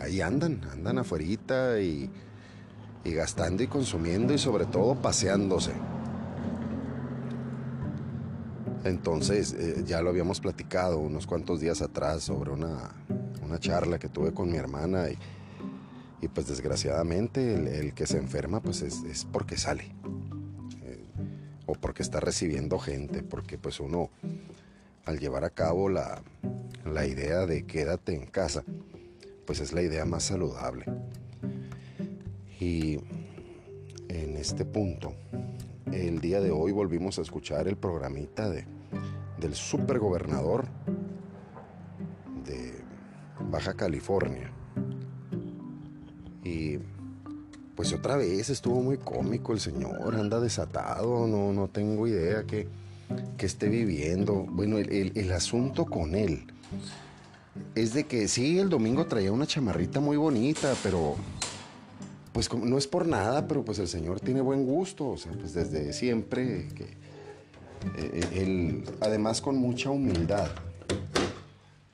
ahí 0.00 0.20
andan, 0.20 0.60
andan 0.72 0.98
afuera 0.98 1.80
y, 1.80 2.10
y 3.04 3.12
gastando 3.12 3.62
y 3.62 3.66
consumiendo 3.66 4.34
y 4.34 4.38
sobre 4.38 4.66
todo 4.66 4.94
paseándose. 4.94 5.72
Entonces, 8.84 9.52
eh, 9.54 9.82
ya 9.84 10.00
lo 10.02 10.10
habíamos 10.10 10.40
platicado 10.40 10.98
unos 10.98 11.26
cuantos 11.26 11.60
días 11.60 11.82
atrás 11.82 12.22
sobre 12.22 12.50
una, 12.52 12.90
una 13.42 13.58
charla 13.58 13.98
que 13.98 14.08
tuve 14.08 14.32
con 14.32 14.50
mi 14.50 14.56
hermana 14.56 15.10
y, 15.10 15.18
y 16.22 16.28
pues 16.28 16.46
desgraciadamente 16.48 17.54
el, 17.80 17.92
que 17.94 18.06
se 18.06 18.18
enferma 18.18 18.60
pues 18.60 18.82
es, 18.82 19.02
es 19.04 19.24
porque 19.24 19.56
sale 19.56 19.94
o 21.68 21.74
porque 21.74 22.02
está 22.02 22.18
recibiendo 22.18 22.78
gente, 22.78 23.22
porque 23.22 23.58
pues 23.58 23.78
uno 23.78 24.08
al 25.04 25.18
llevar 25.18 25.44
a 25.44 25.50
cabo 25.50 25.90
la, 25.90 26.22
la 26.86 27.06
idea 27.06 27.44
de 27.44 27.66
quédate 27.66 28.14
en 28.14 28.26
casa, 28.26 28.64
pues 29.48 29.60
es 29.60 29.72
la 29.72 29.80
idea 29.80 30.04
más 30.04 30.24
saludable. 30.24 30.84
Y 32.60 32.98
en 34.10 34.36
este 34.36 34.66
punto, 34.66 35.14
el 35.90 36.20
día 36.20 36.42
de 36.42 36.50
hoy 36.50 36.70
volvimos 36.70 37.18
a 37.18 37.22
escuchar 37.22 37.66
el 37.66 37.78
programita 37.78 38.50
de, 38.50 38.66
del 39.40 39.54
supergobernador 39.54 40.66
de 42.44 42.74
Baja 43.50 43.72
California. 43.72 44.52
Y 46.44 46.76
pues 47.74 47.94
otra 47.94 48.18
vez 48.18 48.50
estuvo 48.50 48.82
muy 48.82 48.98
cómico 48.98 49.54
el 49.54 49.60
señor, 49.60 50.14
anda 50.14 50.40
desatado, 50.40 51.26
no, 51.26 51.54
no 51.54 51.68
tengo 51.68 52.06
idea 52.06 52.44
que, 52.44 52.68
esté 53.38 53.70
viviendo. 53.70 54.44
Bueno, 54.50 54.76
el, 54.76 55.32
asunto 55.32 55.86
con 55.86 56.14
él 56.14 56.44
es 57.82 57.94
de 57.94 58.04
que 58.04 58.28
sí, 58.28 58.58
el 58.58 58.68
domingo 58.68 59.06
traía 59.06 59.30
una 59.30 59.46
chamarrita 59.46 60.00
muy 60.00 60.16
bonita, 60.16 60.74
pero 60.82 61.16
pues 62.32 62.52
no 62.52 62.76
es 62.76 62.86
por 62.86 63.06
nada, 63.06 63.46
pero 63.46 63.64
pues 63.64 63.78
el 63.78 63.88
señor 63.88 64.20
tiene 64.20 64.40
buen 64.40 64.64
gusto, 64.64 65.08
o 65.08 65.16
sea, 65.16 65.32
pues 65.32 65.54
desde 65.54 65.92
siempre, 65.92 66.68
que, 66.74 66.84
eh, 67.96 68.20
él, 68.34 68.84
además 69.00 69.40
con 69.40 69.56
mucha 69.56 69.90
humildad. 69.90 70.48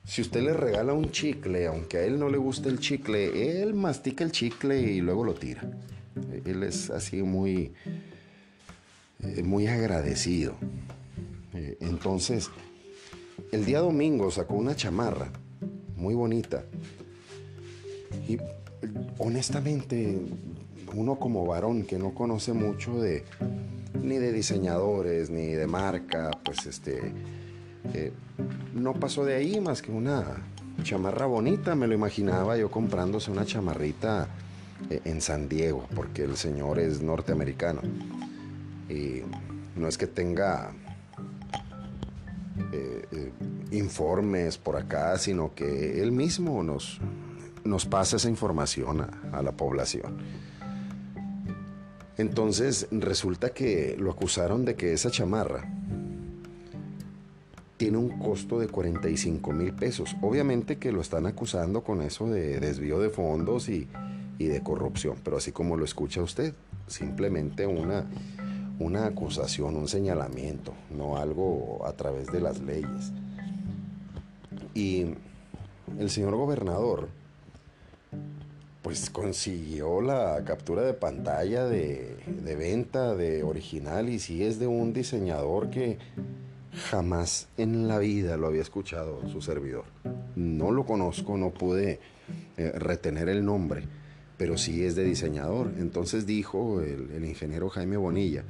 Si 0.03 0.21
usted 0.21 0.41
le 0.41 0.53
regala 0.53 0.93
un 0.93 1.11
chicle, 1.11 1.67
aunque 1.67 1.97
a 1.97 2.03
él 2.03 2.19
no 2.19 2.29
le 2.29 2.37
guste 2.37 2.69
el 2.69 2.79
chicle, 2.79 3.61
él 3.61 3.73
mastica 3.73 4.23
el 4.23 4.31
chicle 4.31 4.79
y 4.79 5.01
luego 5.01 5.23
lo 5.23 5.33
tira. 5.33 5.63
Él 6.45 6.63
es 6.63 6.89
así 6.89 7.23
muy, 7.23 7.73
eh, 9.23 9.43
muy 9.43 9.67
agradecido. 9.67 10.55
Eh, 11.53 11.77
entonces, 11.81 12.49
el 13.51 13.65
día 13.65 13.79
domingo 13.79 14.29
sacó 14.31 14.53
una 14.55 14.75
chamarra 14.75 15.31
muy 15.95 16.15
bonita. 16.15 16.63
Y 18.27 18.37
honestamente, 19.17 20.19
uno 20.93 21.17
como 21.17 21.45
varón 21.45 21.83
que 21.83 21.97
no 21.97 22.13
conoce 22.13 22.53
mucho 22.53 22.99
de 22.99 23.23
ni 24.01 24.17
de 24.17 24.31
diseñadores 24.31 25.29
ni 25.29 25.47
de 25.47 25.67
marca, 25.67 26.29
pues 26.43 26.65
este 26.65 27.13
eh, 27.93 28.11
no 28.73 28.93
pasó 28.93 29.25
de 29.25 29.35
ahí 29.35 29.59
más 29.59 29.81
que 29.81 29.91
una 29.91 30.43
chamarra 30.83 31.25
bonita. 31.25 31.75
Me 31.75 31.87
lo 31.87 31.93
imaginaba 31.93 32.57
yo 32.57 32.69
comprándose 32.69 33.31
una 33.31 33.45
chamarrita 33.45 34.27
eh, 34.89 35.01
en 35.05 35.21
San 35.21 35.49
Diego, 35.49 35.87
porque 35.95 36.23
el 36.23 36.37
señor 36.37 36.79
es 36.79 37.01
norteamericano. 37.01 37.81
Y 38.89 39.21
no 39.75 39.87
es 39.87 39.97
que 39.97 40.07
tenga 40.07 40.71
eh, 42.71 43.31
informes 43.77 44.57
por 44.57 44.77
acá, 44.77 45.17
sino 45.17 45.53
que 45.53 46.01
él 46.01 46.11
mismo 46.11 46.63
nos, 46.63 46.99
nos 47.63 47.85
pasa 47.85 48.17
esa 48.17 48.29
información 48.29 49.07
a 49.31 49.41
la 49.41 49.51
población. 49.51 50.17
Entonces 52.17 52.87
resulta 52.91 53.49
que 53.49 53.95
lo 53.99 54.11
acusaron 54.11 54.63
de 54.63 54.75
que 54.75 54.93
esa 54.93 55.11
chamarra 55.11 55.69
tiene 57.77 57.97
un 57.97 58.17
costo 58.19 58.59
de 58.59 58.67
45 58.67 59.51
mil 59.51 59.73
pesos. 59.73 60.15
Obviamente 60.21 60.77
que 60.77 60.91
lo 60.91 61.01
están 61.01 61.25
acusando 61.25 61.83
con 61.83 62.01
eso 62.01 62.27
de 62.27 62.59
desvío 62.59 62.99
de 62.99 63.09
fondos 63.09 63.67
y, 63.67 63.87
de 64.37 64.61
corrupción, 64.61 65.15
pero 65.23 65.37
así 65.37 65.51
como 65.51 65.77
lo 65.77 65.85
escucha 65.85 66.21
usted, 66.21 66.53
simplemente 66.87 67.65
una, 67.65 68.05
una 68.79 69.05
acusación, 69.05 69.75
un 69.75 69.87
señalamiento, 69.87 70.73
no 70.95 71.17
algo 71.17 71.85
a 71.85 71.93
través 71.93 72.27
de 72.27 72.41
las 72.41 72.59
leyes. 72.61 73.13
Y 74.75 75.07
el 75.97 76.09
señor 76.11 76.35
gobernador, 76.35 77.09
pues 78.83 79.09
consiguió 79.09 80.01
la 80.01 80.43
captura 80.45 80.83
de 80.83 80.93
pantalla 80.93 81.65
de, 81.65 82.17
venta 82.55 83.15
de 83.15 83.41
original 83.41 84.09
y 84.09 84.19
si 84.19 84.43
es 84.43 84.59
de 84.59 84.67
un 84.67 84.93
diseñador 84.93 85.71
que 85.71 85.97
Jamás 86.75 87.47
en 87.57 87.87
la 87.87 87.99
vida 87.99 88.35
lo 88.35 88.47
había 88.47 88.61
escuchado 88.61 89.27
su 89.29 89.41
servidor. 89.41 89.85
No 90.35 90.71
lo 90.71 90.85
conozco, 90.85 91.37
no 91.37 91.51
pude 91.51 91.99
eh, 92.57 92.71
retener 92.75 93.29
el 93.29 93.45
nombre, 93.45 93.83
pero 94.37 94.57
sí 94.57 94.83
es 94.83 94.95
de 94.95 95.05
diseñador. 95.05 95.71
Entonces 95.77 96.25
dijo 96.25 96.81
el, 96.81 97.23
ingeniero 97.23 97.69
Jaime 97.69 97.97
Bonilla 97.97 98.43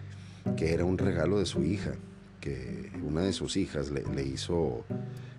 que 0.58 0.74
era 0.74 0.86
un 0.86 0.98
regalo 0.98 1.39
de 1.39 1.46
su 1.46 1.63
hija, 1.63 1.94
una 3.04 3.22
de 3.22 3.34
sus 3.34 3.58
hijas 3.58 3.92
le, 3.92 4.04
le 4.04 4.24
hizo 4.24 4.84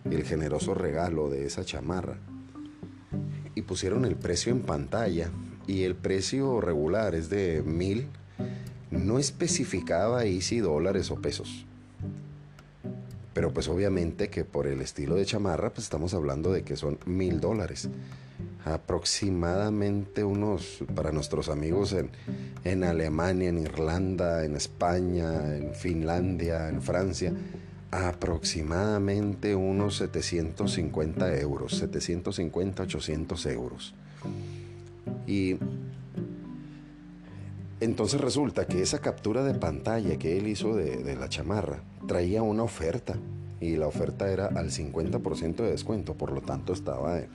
el 0.05 0.25
generoso 0.25 0.75
regalo 0.75 1.29
de 1.31 1.47
esa 1.47 1.65
chamarra. 1.65 2.19
Y 3.55 3.63
pusieron 3.63 4.05
el 4.05 4.17
precio 4.17 4.53
en 4.53 4.61
pantalla 4.61 5.31
y 5.67 5.83
el 5.83 5.95
precio 5.95 6.61
regular 6.61 7.15
es 7.15 7.31
de 7.31 7.63
mil. 7.65 8.09
No 8.91 9.19
especificaba 9.19 10.21
ahí 10.21 10.41
si 10.41 10.59
dólares 10.59 11.11
o 11.11 11.17
pesos 11.17 11.67
pero 13.37 13.53
pues 13.53 13.69
obviamente 13.69 14.31
que 14.31 14.47
por 14.47 14.67
el 14.67 14.81
estilo 14.81 15.15
de 15.15 15.27
chamarra, 15.27 15.69
pues 15.69 15.85
estamos 15.85 16.15
hablando 16.15 16.55
de 16.55 16.63
que 16.63 16.75
son 16.75 16.99
mil 17.05 17.39
dólares. 17.39 17.91
Aproximadamente 18.67 20.25
unos, 20.25 20.85
para 20.95 21.13
nuestros 21.13 21.49
amigos 21.49 21.93
en, 21.93 22.11
en 22.65 22.85
Alemania, 22.85 23.49
en 23.49 23.59
Irlanda, 23.59 24.45
en 24.45 24.57
España, 24.57 25.57
en 25.57 25.73
Finlandia, 25.73 26.69
en 26.69 26.83
Francia, 26.83 27.33
aproximadamente 27.91 29.55
unos 29.55 29.97
750 29.97 31.39
euros, 31.39 31.79
750, 31.79 32.83
800 32.83 33.47
euros. 33.47 33.95
Y 35.27 35.57
entonces 37.81 38.21
resulta 38.21 38.67
que 38.67 38.83
esa 38.83 39.01
captura 39.01 39.45
de 39.45 39.55
pantalla 39.55 40.19
que 40.19 40.39
él 40.39 40.49
hizo 40.49 40.75
de, 40.75 41.15
la 41.17 41.29
chamarra 41.29 41.81
traía 42.07 42.43
una 42.43 42.63
oferta 42.63 43.17
y 43.61 43.77
la 43.77 43.87
oferta 43.87 44.31
era 44.31 44.47
al 44.47 44.71
50% 44.71 45.57
de 45.57 45.71
descuento, 45.71 46.15
por 46.15 46.33
lo 46.33 46.41
tanto 46.41 46.73
estaba 46.73 47.19
en, 47.19 47.29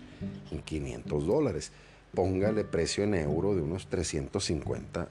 500 0.63 1.25
dólares. 1.25 1.71
Póngale 2.13 2.63
precio 2.63 3.03
en 3.03 3.15
euro 3.15 3.55
de 3.55 3.62
unos 3.62 3.88
350, 3.88 5.07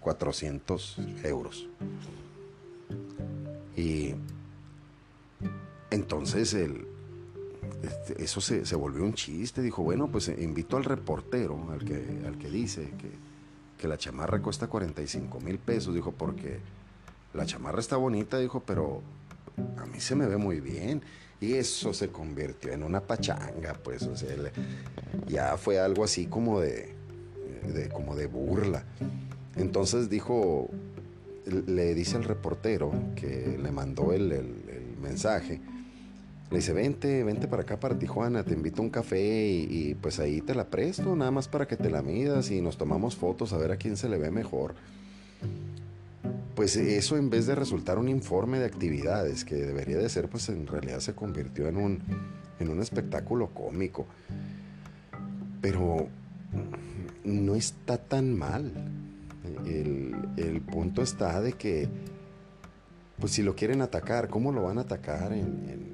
400 0.00 0.98
euros. 1.24 1.68
Y 3.76 4.14
entonces 5.90 6.54
el, 6.54 6.86
este, 7.82 8.22
eso 8.22 8.40
se, 8.40 8.66
se, 8.66 8.76
volvió 8.76 9.02
un 9.02 9.14
chiste. 9.14 9.62
Dijo, 9.62 9.82
bueno, 9.82 10.08
pues 10.08 10.28
invito 10.28 10.76
al 10.76 10.84
reportero, 10.84 11.70
al 11.72 11.84
que, 11.84 12.04
al 12.26 12.38
que 12.38 12.50
dice 12.50 12.90
que 12.98 13.30
que 13.80 13.88
la 13.88 13.96
chamarra 13.96 14.42
cuesta 14.42 14.66
45 14.66 15.40
mil 15.40 15.58
pesos, 15.58 15.94
dijo, 15.94 16.12
porque 16.12 16.58
la 17.32 17.46
chamarra 17.46 17.80
está 17.80 17.96
bonita, 17.96 18.38
dijo, 18.38 18.62
pero 18.66 19.00
a 19.76 19.86
mí 19.86 20.00
se 20.00 20.14
me 20.14 20.26
ve 20.26 20.36
muy 20.36 20.60
bien. 20.60 21.02
Y 21.40 21.54
eso 21.54 21.94
se 21.94 22.08
convirtió 22.08 22.70
en 22.70 22.82
una 22.82 23.00
pachanga, 23.00 23.72
pues, 23.82 24.02
o 24.02 24.14
sea, 24.14 24.28
ya 25.26 25.56
fue 25.56 25.78
algo 25.78 26.04
así 26.04 26.26
como 26.26 26.60
de, 26.60 26.94
como 27.94 28.14
de 28.14 28.26
burla. 28.26 28.84
Entonces 29.56 30.10
dijo, 30.10 30.68
le 31.66 31.94
dice 31.94 32.18
al 32.18 32.24
reportero 32.24 32.92
que 33.16 33.58
le 33.60 33.70
mandó 33.70 34.12
el, 34.12 34.30
el 34.32 34.96
mensaje, 35.00 35.62
le 36.50 36.56
dice, 36.56 36.72
vente, 36.72 37.22
vente 37.22 37.46
para 37.46 37.62
acá, 37.62 37.78
para 37.78 37.96
Tijuana, 37.96 38.42
te 38.42 38.54
invito 38.54 38.82
a 38.82 38.84
un 38.84 38.90
café 38.90 39.48
y, 39.48 39.94
pues 39.94 40.18
ahí 40.18 40.40
te 40.40 40.54
la 40.54 40.68
presto, 40.68 41.14
nada 41.14 41.30
más 41.30 41.46
para 41.46 41.68
que 41.68 41.76
te 41.76 41.90
la 41.90 42.02
midas 42.02 42.50
y 42.50 42.60
nos 42.60 42.76
tomamos 42.76 43.14
fotos 43.14 43.52
a 43.52 43.58
ver 43.58 43.70
a 43.70 43.76
quién 43.76 43.96
se 43.96 44.08
le 44.08 44.18
ve 44.18 44.32
mejor. 44.32 44.74
Pues 46.60 46.76
eso 46.76 47.16
en 47.16 47.30
vez 47.30 47.46
de 47.46 47.54
resultar 47.54 47.98
un 47.98 48.10
informe 48.10 48.58
de 48.58 48.66
actividades 48.66 49.46
que 49.46 49.54
debería 49.54 49.96
de 49.96 50.06
ser, 50.10 50.28
pues 50.28 50.50
en 50.50 50.66
realidad 50.66 51.00
se 51.00 51.14
convirtió 51.14 51.68
en 51.68 51.78
un, 51.78 52.02
en 52.58 52.68
un 52.68 52.82
espectáculo 52.82 53.48
cómico. 53.54 54.06
Pero 55.62 56.08
no 57.24 57.54
está 57.54 57.96
tan 57.96 58.36
mal. 58.36 58.72
El, 59.64 60.60
punto 60.70 61.00
está 61.00 61.40
de 61.40 61.54
que, 61.54 61.88
pues 63.18 63.32
si 63.32 63.42
lo 63.42 63.56
quieren 63.56 63.80
atacar, 63.80 64.28
¿cómo 64.28 64.52
lo 64.52 64.64
van 64.64 64.76
a 64.76 64.82
atacar 64.82 65.32
en 65.32 65.90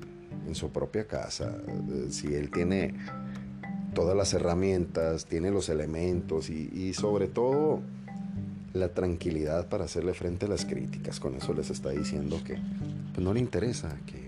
en 0.46 0.54
su 0.54 0.70
propia 0.70 1.06
casa, 1.06 1.58
si 2.10 2.34
él 2.34 2.50
tiene 2.50 2.94
todas 3.94 4.16
las 4.16 4.32
herramientas, 4.32 5.26
tiene 5.26 5.50
los 5.50 5.68
elementos 5.68 6.50
y, 6.50 6.92
sobre 6.94 7.26
todo 7.26 7.80
la 8.76 8.88
tranquilidad 8.90 9.68
para 9.68 9.84
hacerle 9.84 10.14
frente 10.14 10.46
a 10.46 10.48
las 10.48 10.64
críticas. 10.64 11.20
Con 11.20 11.34
eso 11.34 11.52
les 11.54 11.70
está 11.70 11.90
diciendo 11.90 12.40
que 12.44 12.58
pues, 13.12 13.24
no 13.24 13.32
le 13.32 13.40
interesa, 13.40 13.96
que, 14.06 14.26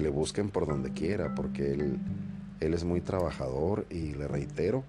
le 0.00 0.08
busquen 0.08 0.50
por 0.50 0.66
donde 0.66 0.92
quiera, 0.92 1.34
porque 1.34 1.72
él, 1.72 1.98
él 2.60 2.74
es 2.74 2.84
muy 2.84 3.00
trabajador 3.00 3.86
y 3.90 4.14
le 4.14 4.28
reitero, 4.28 4.84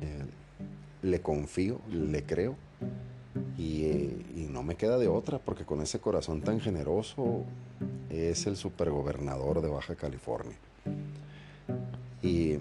eh, 0.00 0.24
le 1.02 1.20
confío, 1.20 1.80
le 1.90 2.24
creo 2.24 2.56
y, 3.58 4.48
no 4.50 4.62
me 4.62 4.74
queda 4.76 4.98
de 4.98 5.08
otra, 5.08 5.38
porque 5.38 5.64
con 5.64 5.80
ese 5.80 5.98
corazón 5.98 6.42
tan 6.42 6.60
generoso 6.60 7.44
es 8.10 8.46
el 8.46 8.56
supergobernador 8.56 9.62
de 9.62 9.68
Baja 9.68 9.94
California. 9.94 10.56
Y, 12.22 12.58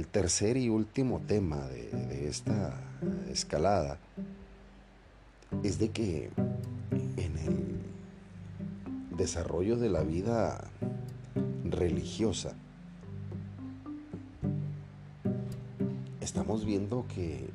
el 0.00 0.06
tercer 0.06 0.56
y 0.56 0.70
último 0.70 1.20
tema 1.20 1.58
de, 1.66 2.26
esta 2.26 2.72
escalada 3.30 3.98
es 5.62 5.78
de 5.78 5.90
que 5.90 6.30
en 7.18 7.36
el 7.36 9.16
desarrollo 9.18 9.76
de 9.76 9.90
la 9.90 10.02
vida 10.02 10.64
religiosa 11.64 12.54
estamos 16.22 16.64
viendo 16.64 17.04
que 17.14 17.50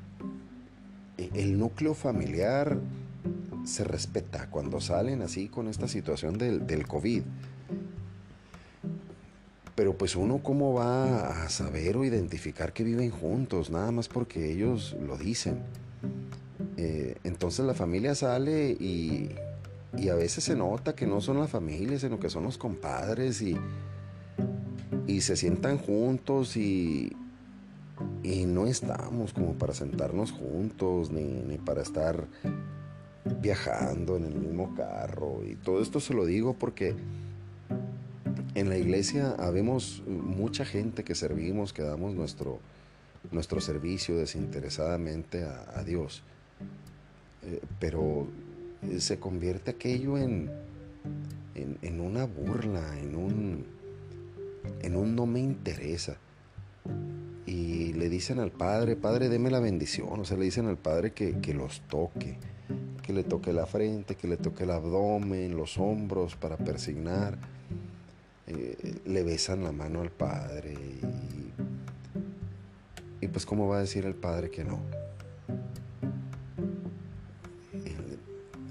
el 1.18 1.58
núcleo 1.58 1.96
familiar 1.96 2.78
se 3.64 3.84
respeta 3.86 4.52
cuando 4.52 4.82
salen 4.82 5.24
así 5.24 5.48
con 5.48 5.68
esta 5.68 5.88
situación 5.88 6.38
del 6.38 6.88
COVID. 6.88 7.24
Pero 9.76 9.98
pues 9.98 10.16
uno 10.16 10.40
cómo 10.42 10.74
va 10.74 11.44
a 11.44 11.50
saber 11.50 11.98
o 11.98 12.06
identificar 12.06 12.72
que 12.72 12.84
viven 12.84 13.12
juntos, 13.12 13.70
nada 13.70 13.92
más 13.92 14.08
porque 14.08 14.52
ellos 14.52 14.96
lo 15.06 15.18
dicen. 15.18 15.60
Eh, 16.78 17.18
entonces 17.24 17.66
la 17.66 17.74
familia 17.74 18.16
sale 18.16 18.70
y, 18.72 19.32
y, 19.98 20.10
a 20.10 20.16
veces 20.16 20.46
se 20.46 20.56
nota 20.56 20.96
que 20.96 21.06
no 21.06 21.20
son 21.20 21.40
la 21.40 21.48
familia, 21.48 22.00
sino 22.00 22.20
que 22.20 22.30
son 22.30 22.44
los 22.44 22.58
compadres 22.58 23.42
y, 23.42 23.58
y 25.08 25.22
se 25.22 25.36
sientan 25.36 25.78
juntos 25.78 26.56
y, 26.56 27.14
y 28.24 28.46
no 28.46 28.68
estamos 28.68 29.34
como 29.34 29.54
para 29.54 29.74
sentarnos 29.74 30.32
juntos 30.32 31.12
ni, 31.12 31.24
ni 31.24 31.58
para 31.58 31.82
estar 31.82 32.28
viajando 33.42 34.18
en 34.18 34.26
el 34.26 34.36
mismo 34.36 34.74
carro. 34.76 35.44
Y 35.46 35.56
todo 35.56 35.82
esto 35.82 36.00
se 36.00 36.14
lo 36.14 36.26
digo 36.26 36.54
porque 36.54 36.96
en 38.56 38.70
la 38.70 38.78
iglesia 38.78 39.36
habemos 39.38 40.02
mucha 40.08 40.64
gente 40.64 41.04
que 41.04 41.14
servimos, 41.14 41.74
que 41.74 41.82
damos 41.82 42.16
nuestro, 42.16 42.60
nuestro 43.32 43.60
servicio 43.60 44.18
desinteresadamente 44.18 45.44
a, 45.44 45.84
Dios. 45.84 46.24
Eh, 47.44 47.62
pero 47.80 48.28
se 48.98 49.20
convierte 49.20 49.72
aquello 49.72 50.18
en, 50.18 50.50
en, 51.54 52.00
una 52.00 52.26
burla, 52.26 52.98
en 53.00 53.16
un, 53.16 53.66
en 54.82 54.96
un 54.96 55.16
no 55.16 55.26
me 55.26 55.42
interesa. 55.42 56.18
Y 57.46 57.92
le 57.94 58.10
dicen 58.10 58.40
al 58.40 58.52
Padre, 58.52 58.96
Padre, 58.96 59.28
deme 59.28 59.52
la 59.52 59.60
bendición. 59.60 60.20
O 60.20 60.26
sea, 60.26 60.38
le 60.38 60.46
dicen 60.46 60.68
al 60.68 60.78
Padre 60.78 61.12
que, 61.12 61.40
que 61.40 61.54
los 61.54 61.82
toque, 61.82 62.38
que 63.04 63.12
le 63.12 63.24
toque 63.24 63.52
la 63.52 63.66
frente, 63.66 64.16
que 64.16 64.30
le 64.30 64.38
toque 64.38 64.64
el 64.64 64.72
abdomen, 64.72 65.58
los 65.58 65.78
hombros 65.78 66.38
para 66.38 66.56
persignar. 66.56 67.38
Eh, 68.58 68.96
le 69.06 69.24
besan 69.24 69.64
la 69.64 69.72
mano 69.72 70.02
al 70.02 70.12
Padre 70.12 70.74
y, 73.22 73.28
pues 73.28 73.46
cómo 73.46 73.68
va 73.68 73.78
a 73.78 73.80
decir 73.82 74.06
el 74.06 74.16
Padre 74.16 74.50
que 74.50 74.64
no. 74.64 74.80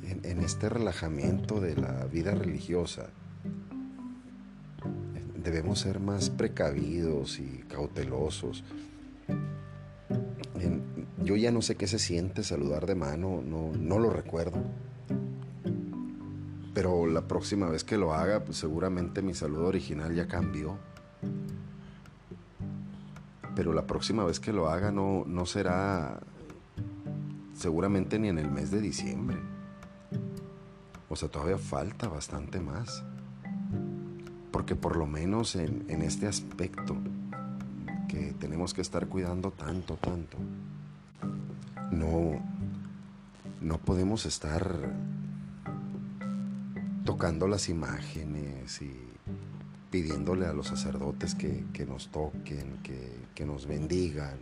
En, 0.03 0.25
en 0.25 0.43
este 0.43 0.71
relajamiento 0.71 1.61
de 1.61 1.77
la 1.77 2.07
vida 2.07 2.35
religiosa 2.35 3.11
debemos 5.43 5.81
ser 5.81 6.01
más 6.01 6.31
precavidos 6.31 7.39
y 7.39 7.65
cautelosos. 7.69 8.65
yo 11.23 11.37
ya 11.37 11.51
no 11.51 11.63
sé 11.63 11.77
qué 11.77 11.87
se 11.87 11.99
siente 11.99 12.43
saludar 12.43 12.87
de 12.87 12.95
mano, 12.95 13.43
no, 13.43 13.73
no 13.73 13.99
lo 13.99 14.11
recuerdo 14.11 14.63
pero 16.75 17.07
la 17.07 17.23
próxima 17.23 17.69
vez 17.69 17.85
que 17.85 17.97
lo 17.97 18.13
haga, 18.13 18.41
pues 18.45 18.59
seguramente 18.59 19.23
mi 19.23 19.33
saludo 19.33 19.69
original 19.69 20.13
ya 20.13 20.27
cambió. 20.27 20.77
Pero 23.55 23.73
la 23.73 23.87
próxima 23.87 24.25
vez 24.25 24.41
que 24.41 24.53
lo 24.53 24.69
haga 24.69 24.91
no, 24.91 25.23
no 25.25 25.47
será 25.47 26.19
seguramente 27.57 28.19
ni 28.19 28.29
en 28.29 28.39
el 28.39 28.51
mes 28.51 28.73
de 28.73 28.81
diciembre. 28.81 29.39
O 31.09 31.15
sea, 31.15 31.29
todavía 31.29 31.59
falta 31.59 32.09
bastante 32.09 32.59
más. 32.59 33.05
Porque 34.51 34.75
por 34.75 34.97
lo 34.97 35.07
menos 35.07 35.55
en, 35.55 35.85
en 35.89 36.03
este 36.03 36.27
aspecto 36.27 36.97
que 38.09 38.35
tenemos 38.41 38.75
que 38.75 38.81
estar 38.81 39.07
cuidando 39.07 39.53
tanto, 39.53 39.97
tanto, 39.97 40.39
no, 41.93 42.41
no 43.61 43.79
podemos 43.79 44.27
estar 44.27 44.93
tocando 47.15 47.47
las 47.47 47.69
imágenes 47.69 48.83
y 48.83 48.93
pidiéndole 49.89 50.47
a 50.47 50.53
los 50.53 50.67
sacerdotes 50.67 51.37
que, 51.37 51.87
nos 51.87 52.09
toquen, 52.09 52.81
que, 52.83 53.47
nos 53.47 53.69
bendigan, 53.69 54.37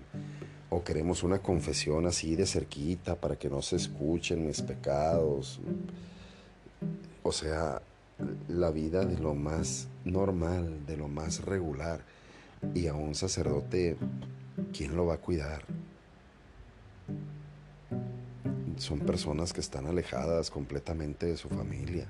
o 0.71 0.83
queremos 0.83 1.23
una 1.23 1.41
confesión 1.41 2.07
así 2.07 2.35
de 2.35 2.47
cerquita 2.47 3.15
para 3.15 3.37
que 3.37 3.51
no 3.51 3.61
se 3.61 3.77
escuchen 3.77 4.47
mis 4.47 4.63
pecados. 4.63 5.61
O 7.23 7.31
sea, 7.31 7.83
la 8.49 8.71
vida 8.71 9.05
de 9.05 9.19
lo 9.19 9.35
más 9.35 9.89
normal, 10.07 10.87
de 10.87 10.97
lo 10.97 11.09
más 11.09 11.45
regular, 11.45 12.01
y 12.73 12.87
a 12.87 12.95
un 12.95 13.15
sacerdote, 13.15 13.99
¿quién 14.73 14.97
lo 14.97 15.05
va 15.05 15.15
a 15.17 15.19
cuidar? 15.19 15.67
Son 18.79 18.99
personas 19.01 19.53
que 19.53 19.61
están 19.61 19.87
alejadas 19.87 20.51
completamente 20.51 21.27
de 21.27 21.37
su 21.37 21.51
familia. 21.51 22.09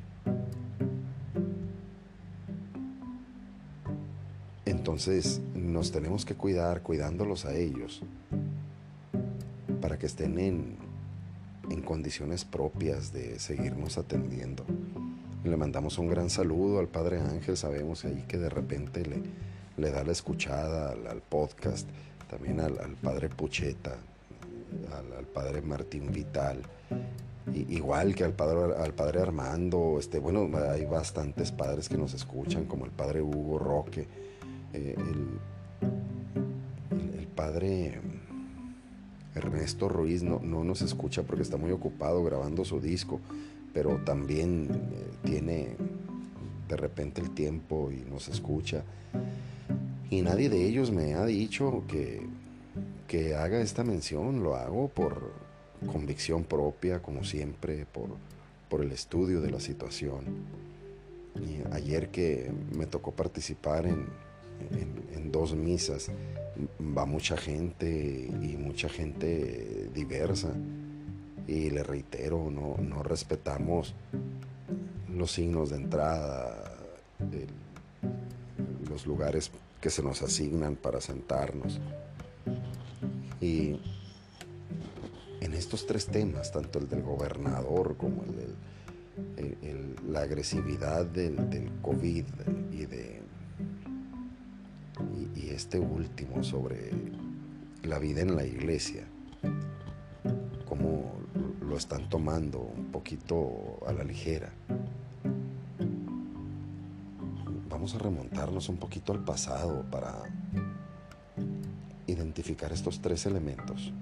Entonces 4.83 5.41
nos 5.55 5.93
tenemos 5.93 6.25
que 6.25 6.35
cuidar 6.35 6.83
cuidándolos 6.83 7.45
a 7.45 7.55
ellos 7.55 8.03
para 9.81 9.97
que 9.97 10.07
estén 10.07 10.41
en, 10.41 10.77
condiciones 11.85 12.45
propias 12.45 13.13
de 13.13 13.39
seguirnos 13.39 13.97
atendiendo. 13.97 14.65
Le 15.45 15.57
mandamos 15.57 15.99
un 15.99 16.09
gran 16.09 16.31
saludo 16.31 16.81
al 16.81 16.89
Padre 16.89 17.21
Ángel, 17.21 17.57
sabemos 17.57 18.05
ahí 18.05 18.25
que 18.27 18.39
de 18.39 18.49
repente 18.49 19.07
le, 19.07 19.23
le 19.77 19.93
da 19.93 20.03
la 20.03 20.11
escuchada 20.11 20.91
al, 20.91 21.23
podcast, 21.23 21.89
también 22.29 22.59
al, 22.59 22.75
Padre 23.01 23.29
Pucheta, 23.29 23.97
al, 25.17 25.27
Padre 25.29 25.63
Martín 25.63 26.11
Vital, 26.11 26.61
igual 27.55 28.17
que 28.17 28.25
al 28.25 28.33
padre, 28.33 28.75
al 28.77 28.95
padre 28.95 29.21
Armando, 29.21 29.99
este, 30.01 30.19
bueno, 30.19 30.51
hay 30.73 30.87
bastantes 30.87 31.53
padres 31.53 31.89
que 31.89 31.97
nos 31.97 32.15
escuchan, 32.15 32.65
como 32.65 32.85
el 32.85 32.91
Padre 32.91 33.23
Hugo 33.23 33.61
Roque, 33.61 34.22
eh, 34.73 34.97
el, 34.99 35.39
padre 37.35 37.99
Ernesto 39.35 39.89
Ruiz 39.89 40.23
no, 40.23 40.39
nos 40.41 40.83
escucha 40.83 41.23
porque 41.23 41.43
está 41.43 41.57
muy 41.57 41.71
ocupado 41.71 42.23
grabando 42.23 42.65
su 42.65 42.81
disco, 42.81 43.21
pero 43.73 43.97
también 44.05 44.69
eh, 44.71 45.07
tiene 45.25 45.77
de 46.69 46.77
repente 46.77 47.23
el 47.23 47.31
tiempo 47.31 47.91
y 47.91 48.09
nos 48.09 48.29
escucha. 48.29 48.85
Y 50.11 50.21
nadie 50.21 50.51
de 50.51 50.67
ellos 50.67 50.91
me 50.91 51.15
ha 51.15 51.25
dicho 51.25 51.85
que, 51.89 52.21
que 53.09 53.35
haga 53.35 53.63
esta 53.63 53.83
mención, 53.83 54.43
lo 54.43 54.57
hago 54.57 54.89
por 54.89 55.33
convicción 55.91 56.45
propia, 56.45 57.01
como 57.01 57.25
siempre, 57.25 57.87
por, 57.87 58.11
por 58.69 58.83
el 58.83 58.93
estudio 58.93 59.41
de 59.41 59.51
la 59.51 59.61
situación. 59.61 60.25
Ayer 61.73 62.11
que 62.11 62.53
me 62.77 62.87
tocó 62.87 63.13
participar 63.13 63.87
en, 63.87 64.07
en, 64.71 65.33
dos 65.33 65.55
misas 65.55 66.11
va 66.79 67.07
mucha 67.07 67.39
gente 67.39 67.89
y 68.43 68.57
mucha 68.59 68.89
gente 68.89 69.89
diversa. 69.95 70.53
Y 71.47 71.71
le 71.71 71.83
reitero, 71.83 72.51
no, 72.51 72.77
no 72.77 73.03
respetamos 73.03 73.95
los 75.13 75.33
signos 75.33 75.71
de 75.71 75.77
entrada, 75.77 76.77
los 78.89 79.07
lugares 79.07 79.51
que 79.81 79.91
se 79.91 80.03
nos 80.03 80.23
asignan 80.23 80.77
para 80.77 81.01
sentarnos. 81.01 81.81
Y 83.41 83.81
en 85.41 85.55
estos 85.55 85.87
tres 85.87 86.07
temas, 86.07 86.53
tanto 86.53 86.79
el 86.79 86.89
del 86.89 87.03
gobernador 87.03 87.97
como 87.97 88.23
el 88.25 88.37
de 88.37 88.73
la 90.09 90.21
agresividad 90.21 91.07
del, 91.07 91.51
del 91.51 91.71
COVID 91.81 92.25
y 92.71 92.87
de 92.87 93.23
y, 95.35 95.51
este 95.51 95.79
último 95.79 96.43
sobre 96.43 96.91
la 97.83 97.99
vida 97.99 98.23
en 98.23 98.37
la 98.37 98.45
iglesia, 98.45 99.05
cómo 100.67 101.13
lo 101.61 101.77
están 101.77 102.09
tomando 102.09 102.59
un 102.61 102.87
poquito 102.87 103.79
a 103.87 103.93
la 103.93 104.03
ligera. 104.03 104.51
Vamos 107.69 107.95
a 107.95 107.99
remontarnos 107.99 108.69
un 108.69 108.79
poquito 108.79 109.13
al 109.13 109.25
pasado 109.25 109.85
para 109.91 110.23
identificar 112.07 112.73
estos 112.73 113.01
tres 113.01 113.27
elementos. 113.27 113.93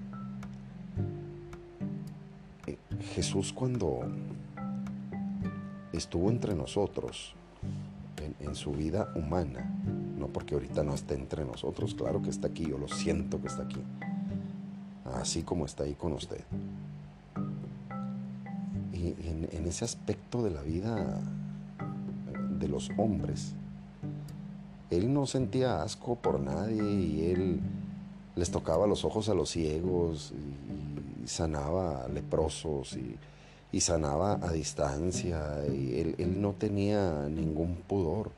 Eh, 2.67 2.77
Jesús 3.13 3.51
cuando 3.51 4.01
estuvo 5.91 6.29
entre 6.29 6.55
nosotros 6.55 7.35
en 8.39 8.55
su 8.55 8.71
vida 8.71 9.11
humana, 9.15 9.80
porque 10.31 10.55
ahorita 10.55 10.83
no 10.83 10.93
esté 10.93 11.15
entre 11.15 11.45
nosotros, 11.45 11.93
claro 11.93 12.21
que 12.21 12.29
está 12.29 12.47
aquí, 12.47 12.65
yo 12.69 12.77
lo 12.77 12.87
siento 12.87 13.41
que 13.41 13.47
está 13.47 13.63
aquí, 13.63 13.81
así 15.13 15.43
como 15.43 15.65
está 15.65 15.83
ahí 15.83 15.93
con 15.93 16.13
usted. 16.13 16.41
Y 18.93 19.15
en, 19.27 19.67
ese 19.67 19.85
aspecto 19.85 20.43
de 20.43 20.51
la 20.51 20.61
vida 20.61 21.19
de 22.59 22.67
los 22.67 22.89
hombres, 22.97 23.53
él 24.89 25.13
no 25.13 25.25
sentía 25.25 25.81
asco 25.81 26.15
por 26.15 26.39
nadie 26.39 26.83
y 26.83 27.31
él 27.31 27.59
les 28.35 28.51
tocaba 28.51 28.85
los 28.85 29.05
ojos 29.05 29.29
a 29.29 29.33
los 29.33 29.49
ciegos 29.49 30.33
y, 30.33 31.27
sanaba 31.27 32.03
a 32.03 32.07
leprosos 32.09 32.97
y, 33.71 33.79
sanaba 33.79 34.33
a 34.41 34.51
distancia 34.51 35.63
él 35.63 36.41
no 36.41 36.53
tenía 36.53 37.29
ningún 37.29 37.75
pudor. 37.87 38.31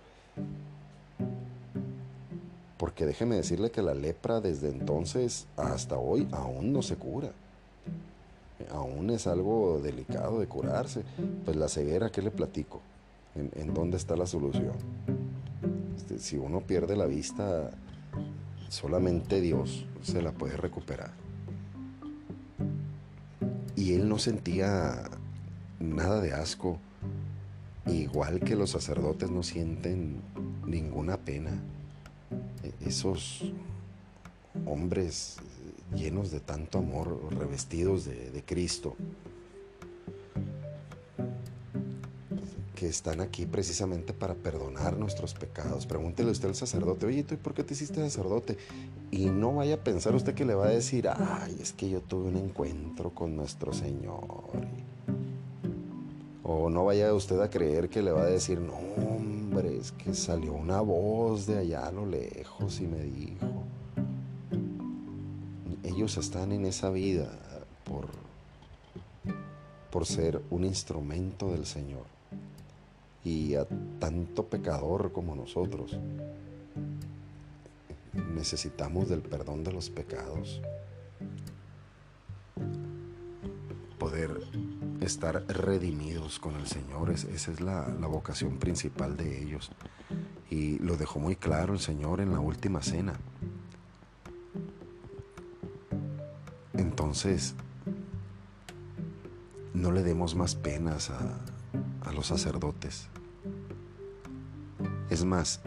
Porque 2.77 3.05
déjeme 3.05 3.36
decirle 3.36 3.71
que 3.71 3.81
la 3.81 3.93
lepra 3.93 4.41
desde 4.41 4.69
entonces 4.69 5.47
hasta 5.57 5.97
hoy 5.97 6.27
aún 6.31 6.73
no 6.73 6.81
se 6.81 6.95
cura. 6.95 7.31
Aún 8.71 9.09
es 9.09 9.27
algo 9.27 9.79
delicado 9.81 10.39
de 10.39 10.47
curarse. 10.47 11.03
Pues 11.45 11.57
la 11.57 11.69
ceguera, 11.69 12.12
¿qué 12.12 12.21
le 12.21 12.31
platico? 12.31 12.81
¿En, 13.36 13.73
dónde 13.73 13.97
está 13.97 14.15
la 14.15 14.25
solución? 14.25 14.73
Este, 15.97 16.19
si 16.19 16.38
uno 16.38 16.62
pierde 16.62 16.95
la 16.95 17.05
vista, 17.05 17.71
solamente 18.69 19.41
Dios 19.41 19.86
se 20.01 20.21
la 20.21 20.31
puede 20.31 20.57
recuperar. 20.57 21.12
Y 23.75 23.93
él 23.93 24.07
no 24.07 24.19
sentía 24.19 25.09
nada 25.79 26.21
de 26.21 26.33
asco, 26.33 26.77
igual 27.88 28.39
que 28.39 28.55
los 28.55 28.69
sacerdotes 28.69 29.29
no 29.29 29.43
sienten 29.43 30.21
ninguna 30.65 31.17
pena. 31.17 31.51
Esos 32.86 33.52
hombres 34.65 35.38
llenos 35.95 36.32
de 36.32 36.39
tanto 36.39 36.80
amor, 36.80 37.19
revestidos 37.38 38.06
de, 38.06 38.32
de 38.32 38.43
Cristo, 38.43 38.95
que 42.84 42.89
están 42.89 43.21
aquí 43.21 43.45
precisamente 43.45 44.12
para 44.12 44.34
perdonar 44.34 44.97
nuestros 44.97 45.34
pecados. 45.34 45.86
Pregúntele 45.86 46.32
usted 46.32 46.49
al 46.49 46.56
sacerdote, 46.56 47.06
oye, 47.06 47.23
¿tú 47.23 47.38
por 47.38 47.54
qué 47.54 47.63
te 47.63 47.73
hiciste 47.73 48.02
sacerdote? 48.02 48.58
Y 49.10 49.28
no 49.28 49.56
vaya 49.56 49.76
a 49.76 49.78
pensar 49.78 50.15
usted 50.15 50.34
que 50.34 50.43
le 50.43 50.54
va 50.54 50.65
a 50.65 50.71
decir, 50.71 51.08
ay, 51.08 51.58
es 51.62 51.71
que 51.71 51.89
yo 51.89 52.02
tuve 52.02 52.28
un 52.28 52.36
encuentro 52.36 53.12
con 53.12 53.38
nuestro 53.38 53.71
Señor. 53.71 54.52
O 56.43 56.69
no 56.69 56.84
vaya 56.84 57.13
usted 57.13 57.39
a 57.39 57.49
creer 57.49 57.88
que 57.89 58.02
le 58.02 58.12
va 58.12 58.23
a 58.23 58.30
decir, 58.30 58.60
no, 58.60 58.73
que 59.97 60.15
salió 60.15 60.53
una 60.53 60.81
voz 60.81 61.45
de 61.45 61.59
allá 61.59 61.85
a 61.85 61.91
lo 61.91 62.07
lejos 62.07 62.79
y 62.81 62.87
me 62.87 63.03
dijo. 63.03 63.63
Ellos 65.83 66.17
están 66.17 66.51
en 66.51 66.65
esa 66.65 66.89
vida 66.89 67.29
por, 67.83 68.07
por 69.91 70.07
ser 70.07 70.41
un 70.49 70.63
instrumento 70.63 71.51
del 71.51 71.67
Señor 71.67 72.05
y 73.23 73.53
a 73.53 73.67
tanto 73.99 74.47
pecador 74.47 75.11
como 75.11 75.35
nosotros. 75.35 75.99
Necesitamos 78.33 79.07
del 79.07 79.21
perdón 79.21 79.63
de 79.63 79.71
los 79.71 79.91
pecados. 79.91 80.61
Poder 83.99 84.31
estar 85.05 85.45
redimidos 85.47 86.39
con 86.39 86.55
el 86.55 86.67
Señor, 86.67 87.11
esa 87.11 87.51
es 87.51 87.61
la, 87.61 87.87
vocación 88.07 88.57
principal 88.57 89.17
de 89.17 89.41
ellos. 89.41 89.71
Y 90.49 90.79
lo 90.79 90.97
dejó 90.97 91.19
muy 91.19 91.35
claro 91.35 91.73
el 91.73 91.79
Señor 91.79 92.21
en 92.21 92.31
la 92.31 92.39
última 92.39 92.81
cena. 92.81 93.13
Entonces, 96.73 97.55
no 99.73 99.91
le 99.91 100.03
demos 100.03 100.35
más 100.35 100.55
penas 100.55 101.09
a, 101.09 101.39
a 102.01 102.11
los 102.11 102.27
sacerdotes. 102.27 103.07
Es 105.09 105.25
más, 105.25 105.61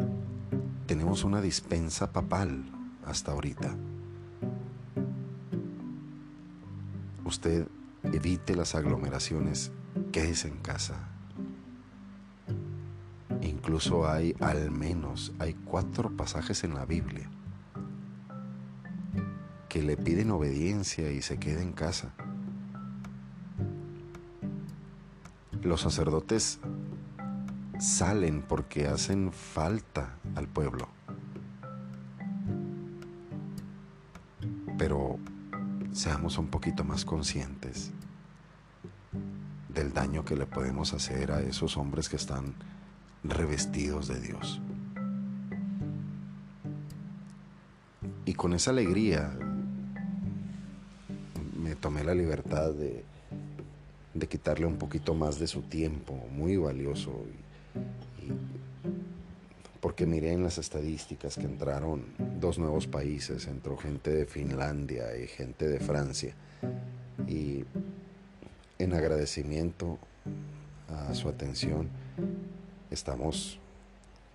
tenemos 0.86 1.24
una 1.24 1.40
dispensa 1.40 2.12
papal 2.12 2.64
hasta 3.04 3.32
ahorita. 3.32 3.74
Usted 7.24 7.66
evite 8.12 8.54
las 8.56 8.74
aglomeraciones, 8.74 9.72
quédese 10.12 10.48
en 10.48 10.58
casa. 10.58 11.08
Incluso 13.42 14.08
hay 14.08 14.34
al 14.40 14.70
menos, 14.70 15.32
hay 15.38 15.54
cuatro 15.54 16.16
pasajes 16.16 16.64
en 16.64 16.74
la 16.74 16.84
Biblia 16.86 17.30
que 19.68 19.82
le 19.82 19.96
piden 19.96 20.30
obediencia 20.30 21.10
y 21.10 21.20
se 21.20 21.38
quede 21.38 21.62
en 21.62 21.72
casa. 21.72 22.14
Los 25.62 25.82
sacerdotes 25.82 26.60
salen 27.78 28.42
porque 28.42 28.86
hacen 28.86 29.32
falta 29.32 30.16
al 30.34 30.48
pueblo. 30.48 30.95
Seamos 36.06 36.38
un 36.38 36.46
poquito 36.46 36.84
más 36.84 37.04
conscientes 37.04 37.90
del 39.68 39.92
daño 39.92 40.24
que 40.24 40.36
le 40.36 40.46
podemos 40.46 40.92
hacer 40.92 41.32
a 41.32 41.40
esos 41.40 41.76
hombres 41.76 42.08
que 42.08 42.14
están 42.14 42.54
revestidos 43.24 44.06
de 44.06 44.20
Dios. 44.20 44.60
Y 48.24 48.34
con 48.34 48.52
esa 48.52 48.70
alegría 48.70 49.36
me 51.60 51.74
tomé 51.74 52.04
la 52.04 52.14
libertad 52.14 52.70
de 52.70 53.04
de 54.14 54.28
quitarle 54.28 54.64
un 54.66 54.76
poquito 54.76 55.12
más 55.14 55.40
de 55.40 55.46
su 55.46 55.62
tiempo, 55.62 56.14
muy 56.30 56.56
valioso. 56.56 57.12
Porque 59.96 60.04
miré 60.04 60.34
en 60.34 60.42
las 60.42 60.58
estadísticas 60.58 61.36
que 61.36 61.46
entraron 61.46 62.04
dos 62.38 62.58
nuevos 62.58 62.86
países, 62.86 63.46
entró 63.46 63.78
gente 63.78 64.10
de 64.10 64.26
Finlandia 64.26 65.16
y 65.16 65.26
gente 65.26 65.66
de 65.66 65.80
Francia. 65.80 66.34
Y 67.26 67.64
en 68.78 68.92
agradecimiento 68.92 69.98
a 70.90 71.14
su 71.14 71.30
atención, 71.30 71.88
estamos 72.90 73.58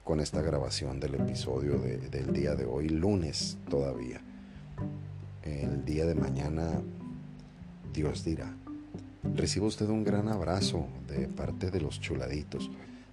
con 0.04 0.20
esta 0.20 0.42
grabación 0.42 1.00
del 1.00 1.14
episodio 1.14 1.78
del 1.78 2.34
día 2.34 2.56
de 2.56 2.66
hoy, 2.66 2.90
lunes 2.90 3.60
todavía. 3.70 4.20
El 5.44 5.86
día 5.86 6.08
de 6.08 6.16
mañana, 6.16 6.82
Dios 7.94 8.24
dirá. 8.26 8.52
Reciba 9.36 9.68
usted 9.68 9.88
un 9.90 10.04
gran 10.04 10.28
abrazo 10.28 10.88
de 11.08 11.28
parte 11.28 11.70
de 11.70 11.82
los 11.82 12.02
chuladitos 12.02 12.72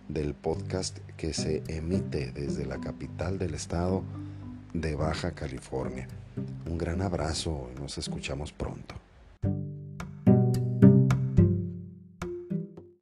del 0.08 0.34
podcast 0.34 0.98
que 1.16 1.32
se 1.32 1.62
emite 1.68 2.32
desde 2.32 2.66
la 2.66 2.80
capital 2.80 3.38
del 3.38 3.54
estado 3.54 4.02
de 4.72 4.94
Baja 4.94 5.32
California. 5.32 6.08
Un 6.66 6.78
gran 6.78 7.02
abrazo 7.02 7.70
y 7.76 7.80
nos 7.80 7.98
escuchamos 7.98 8.52
pronto. 8.52 8.97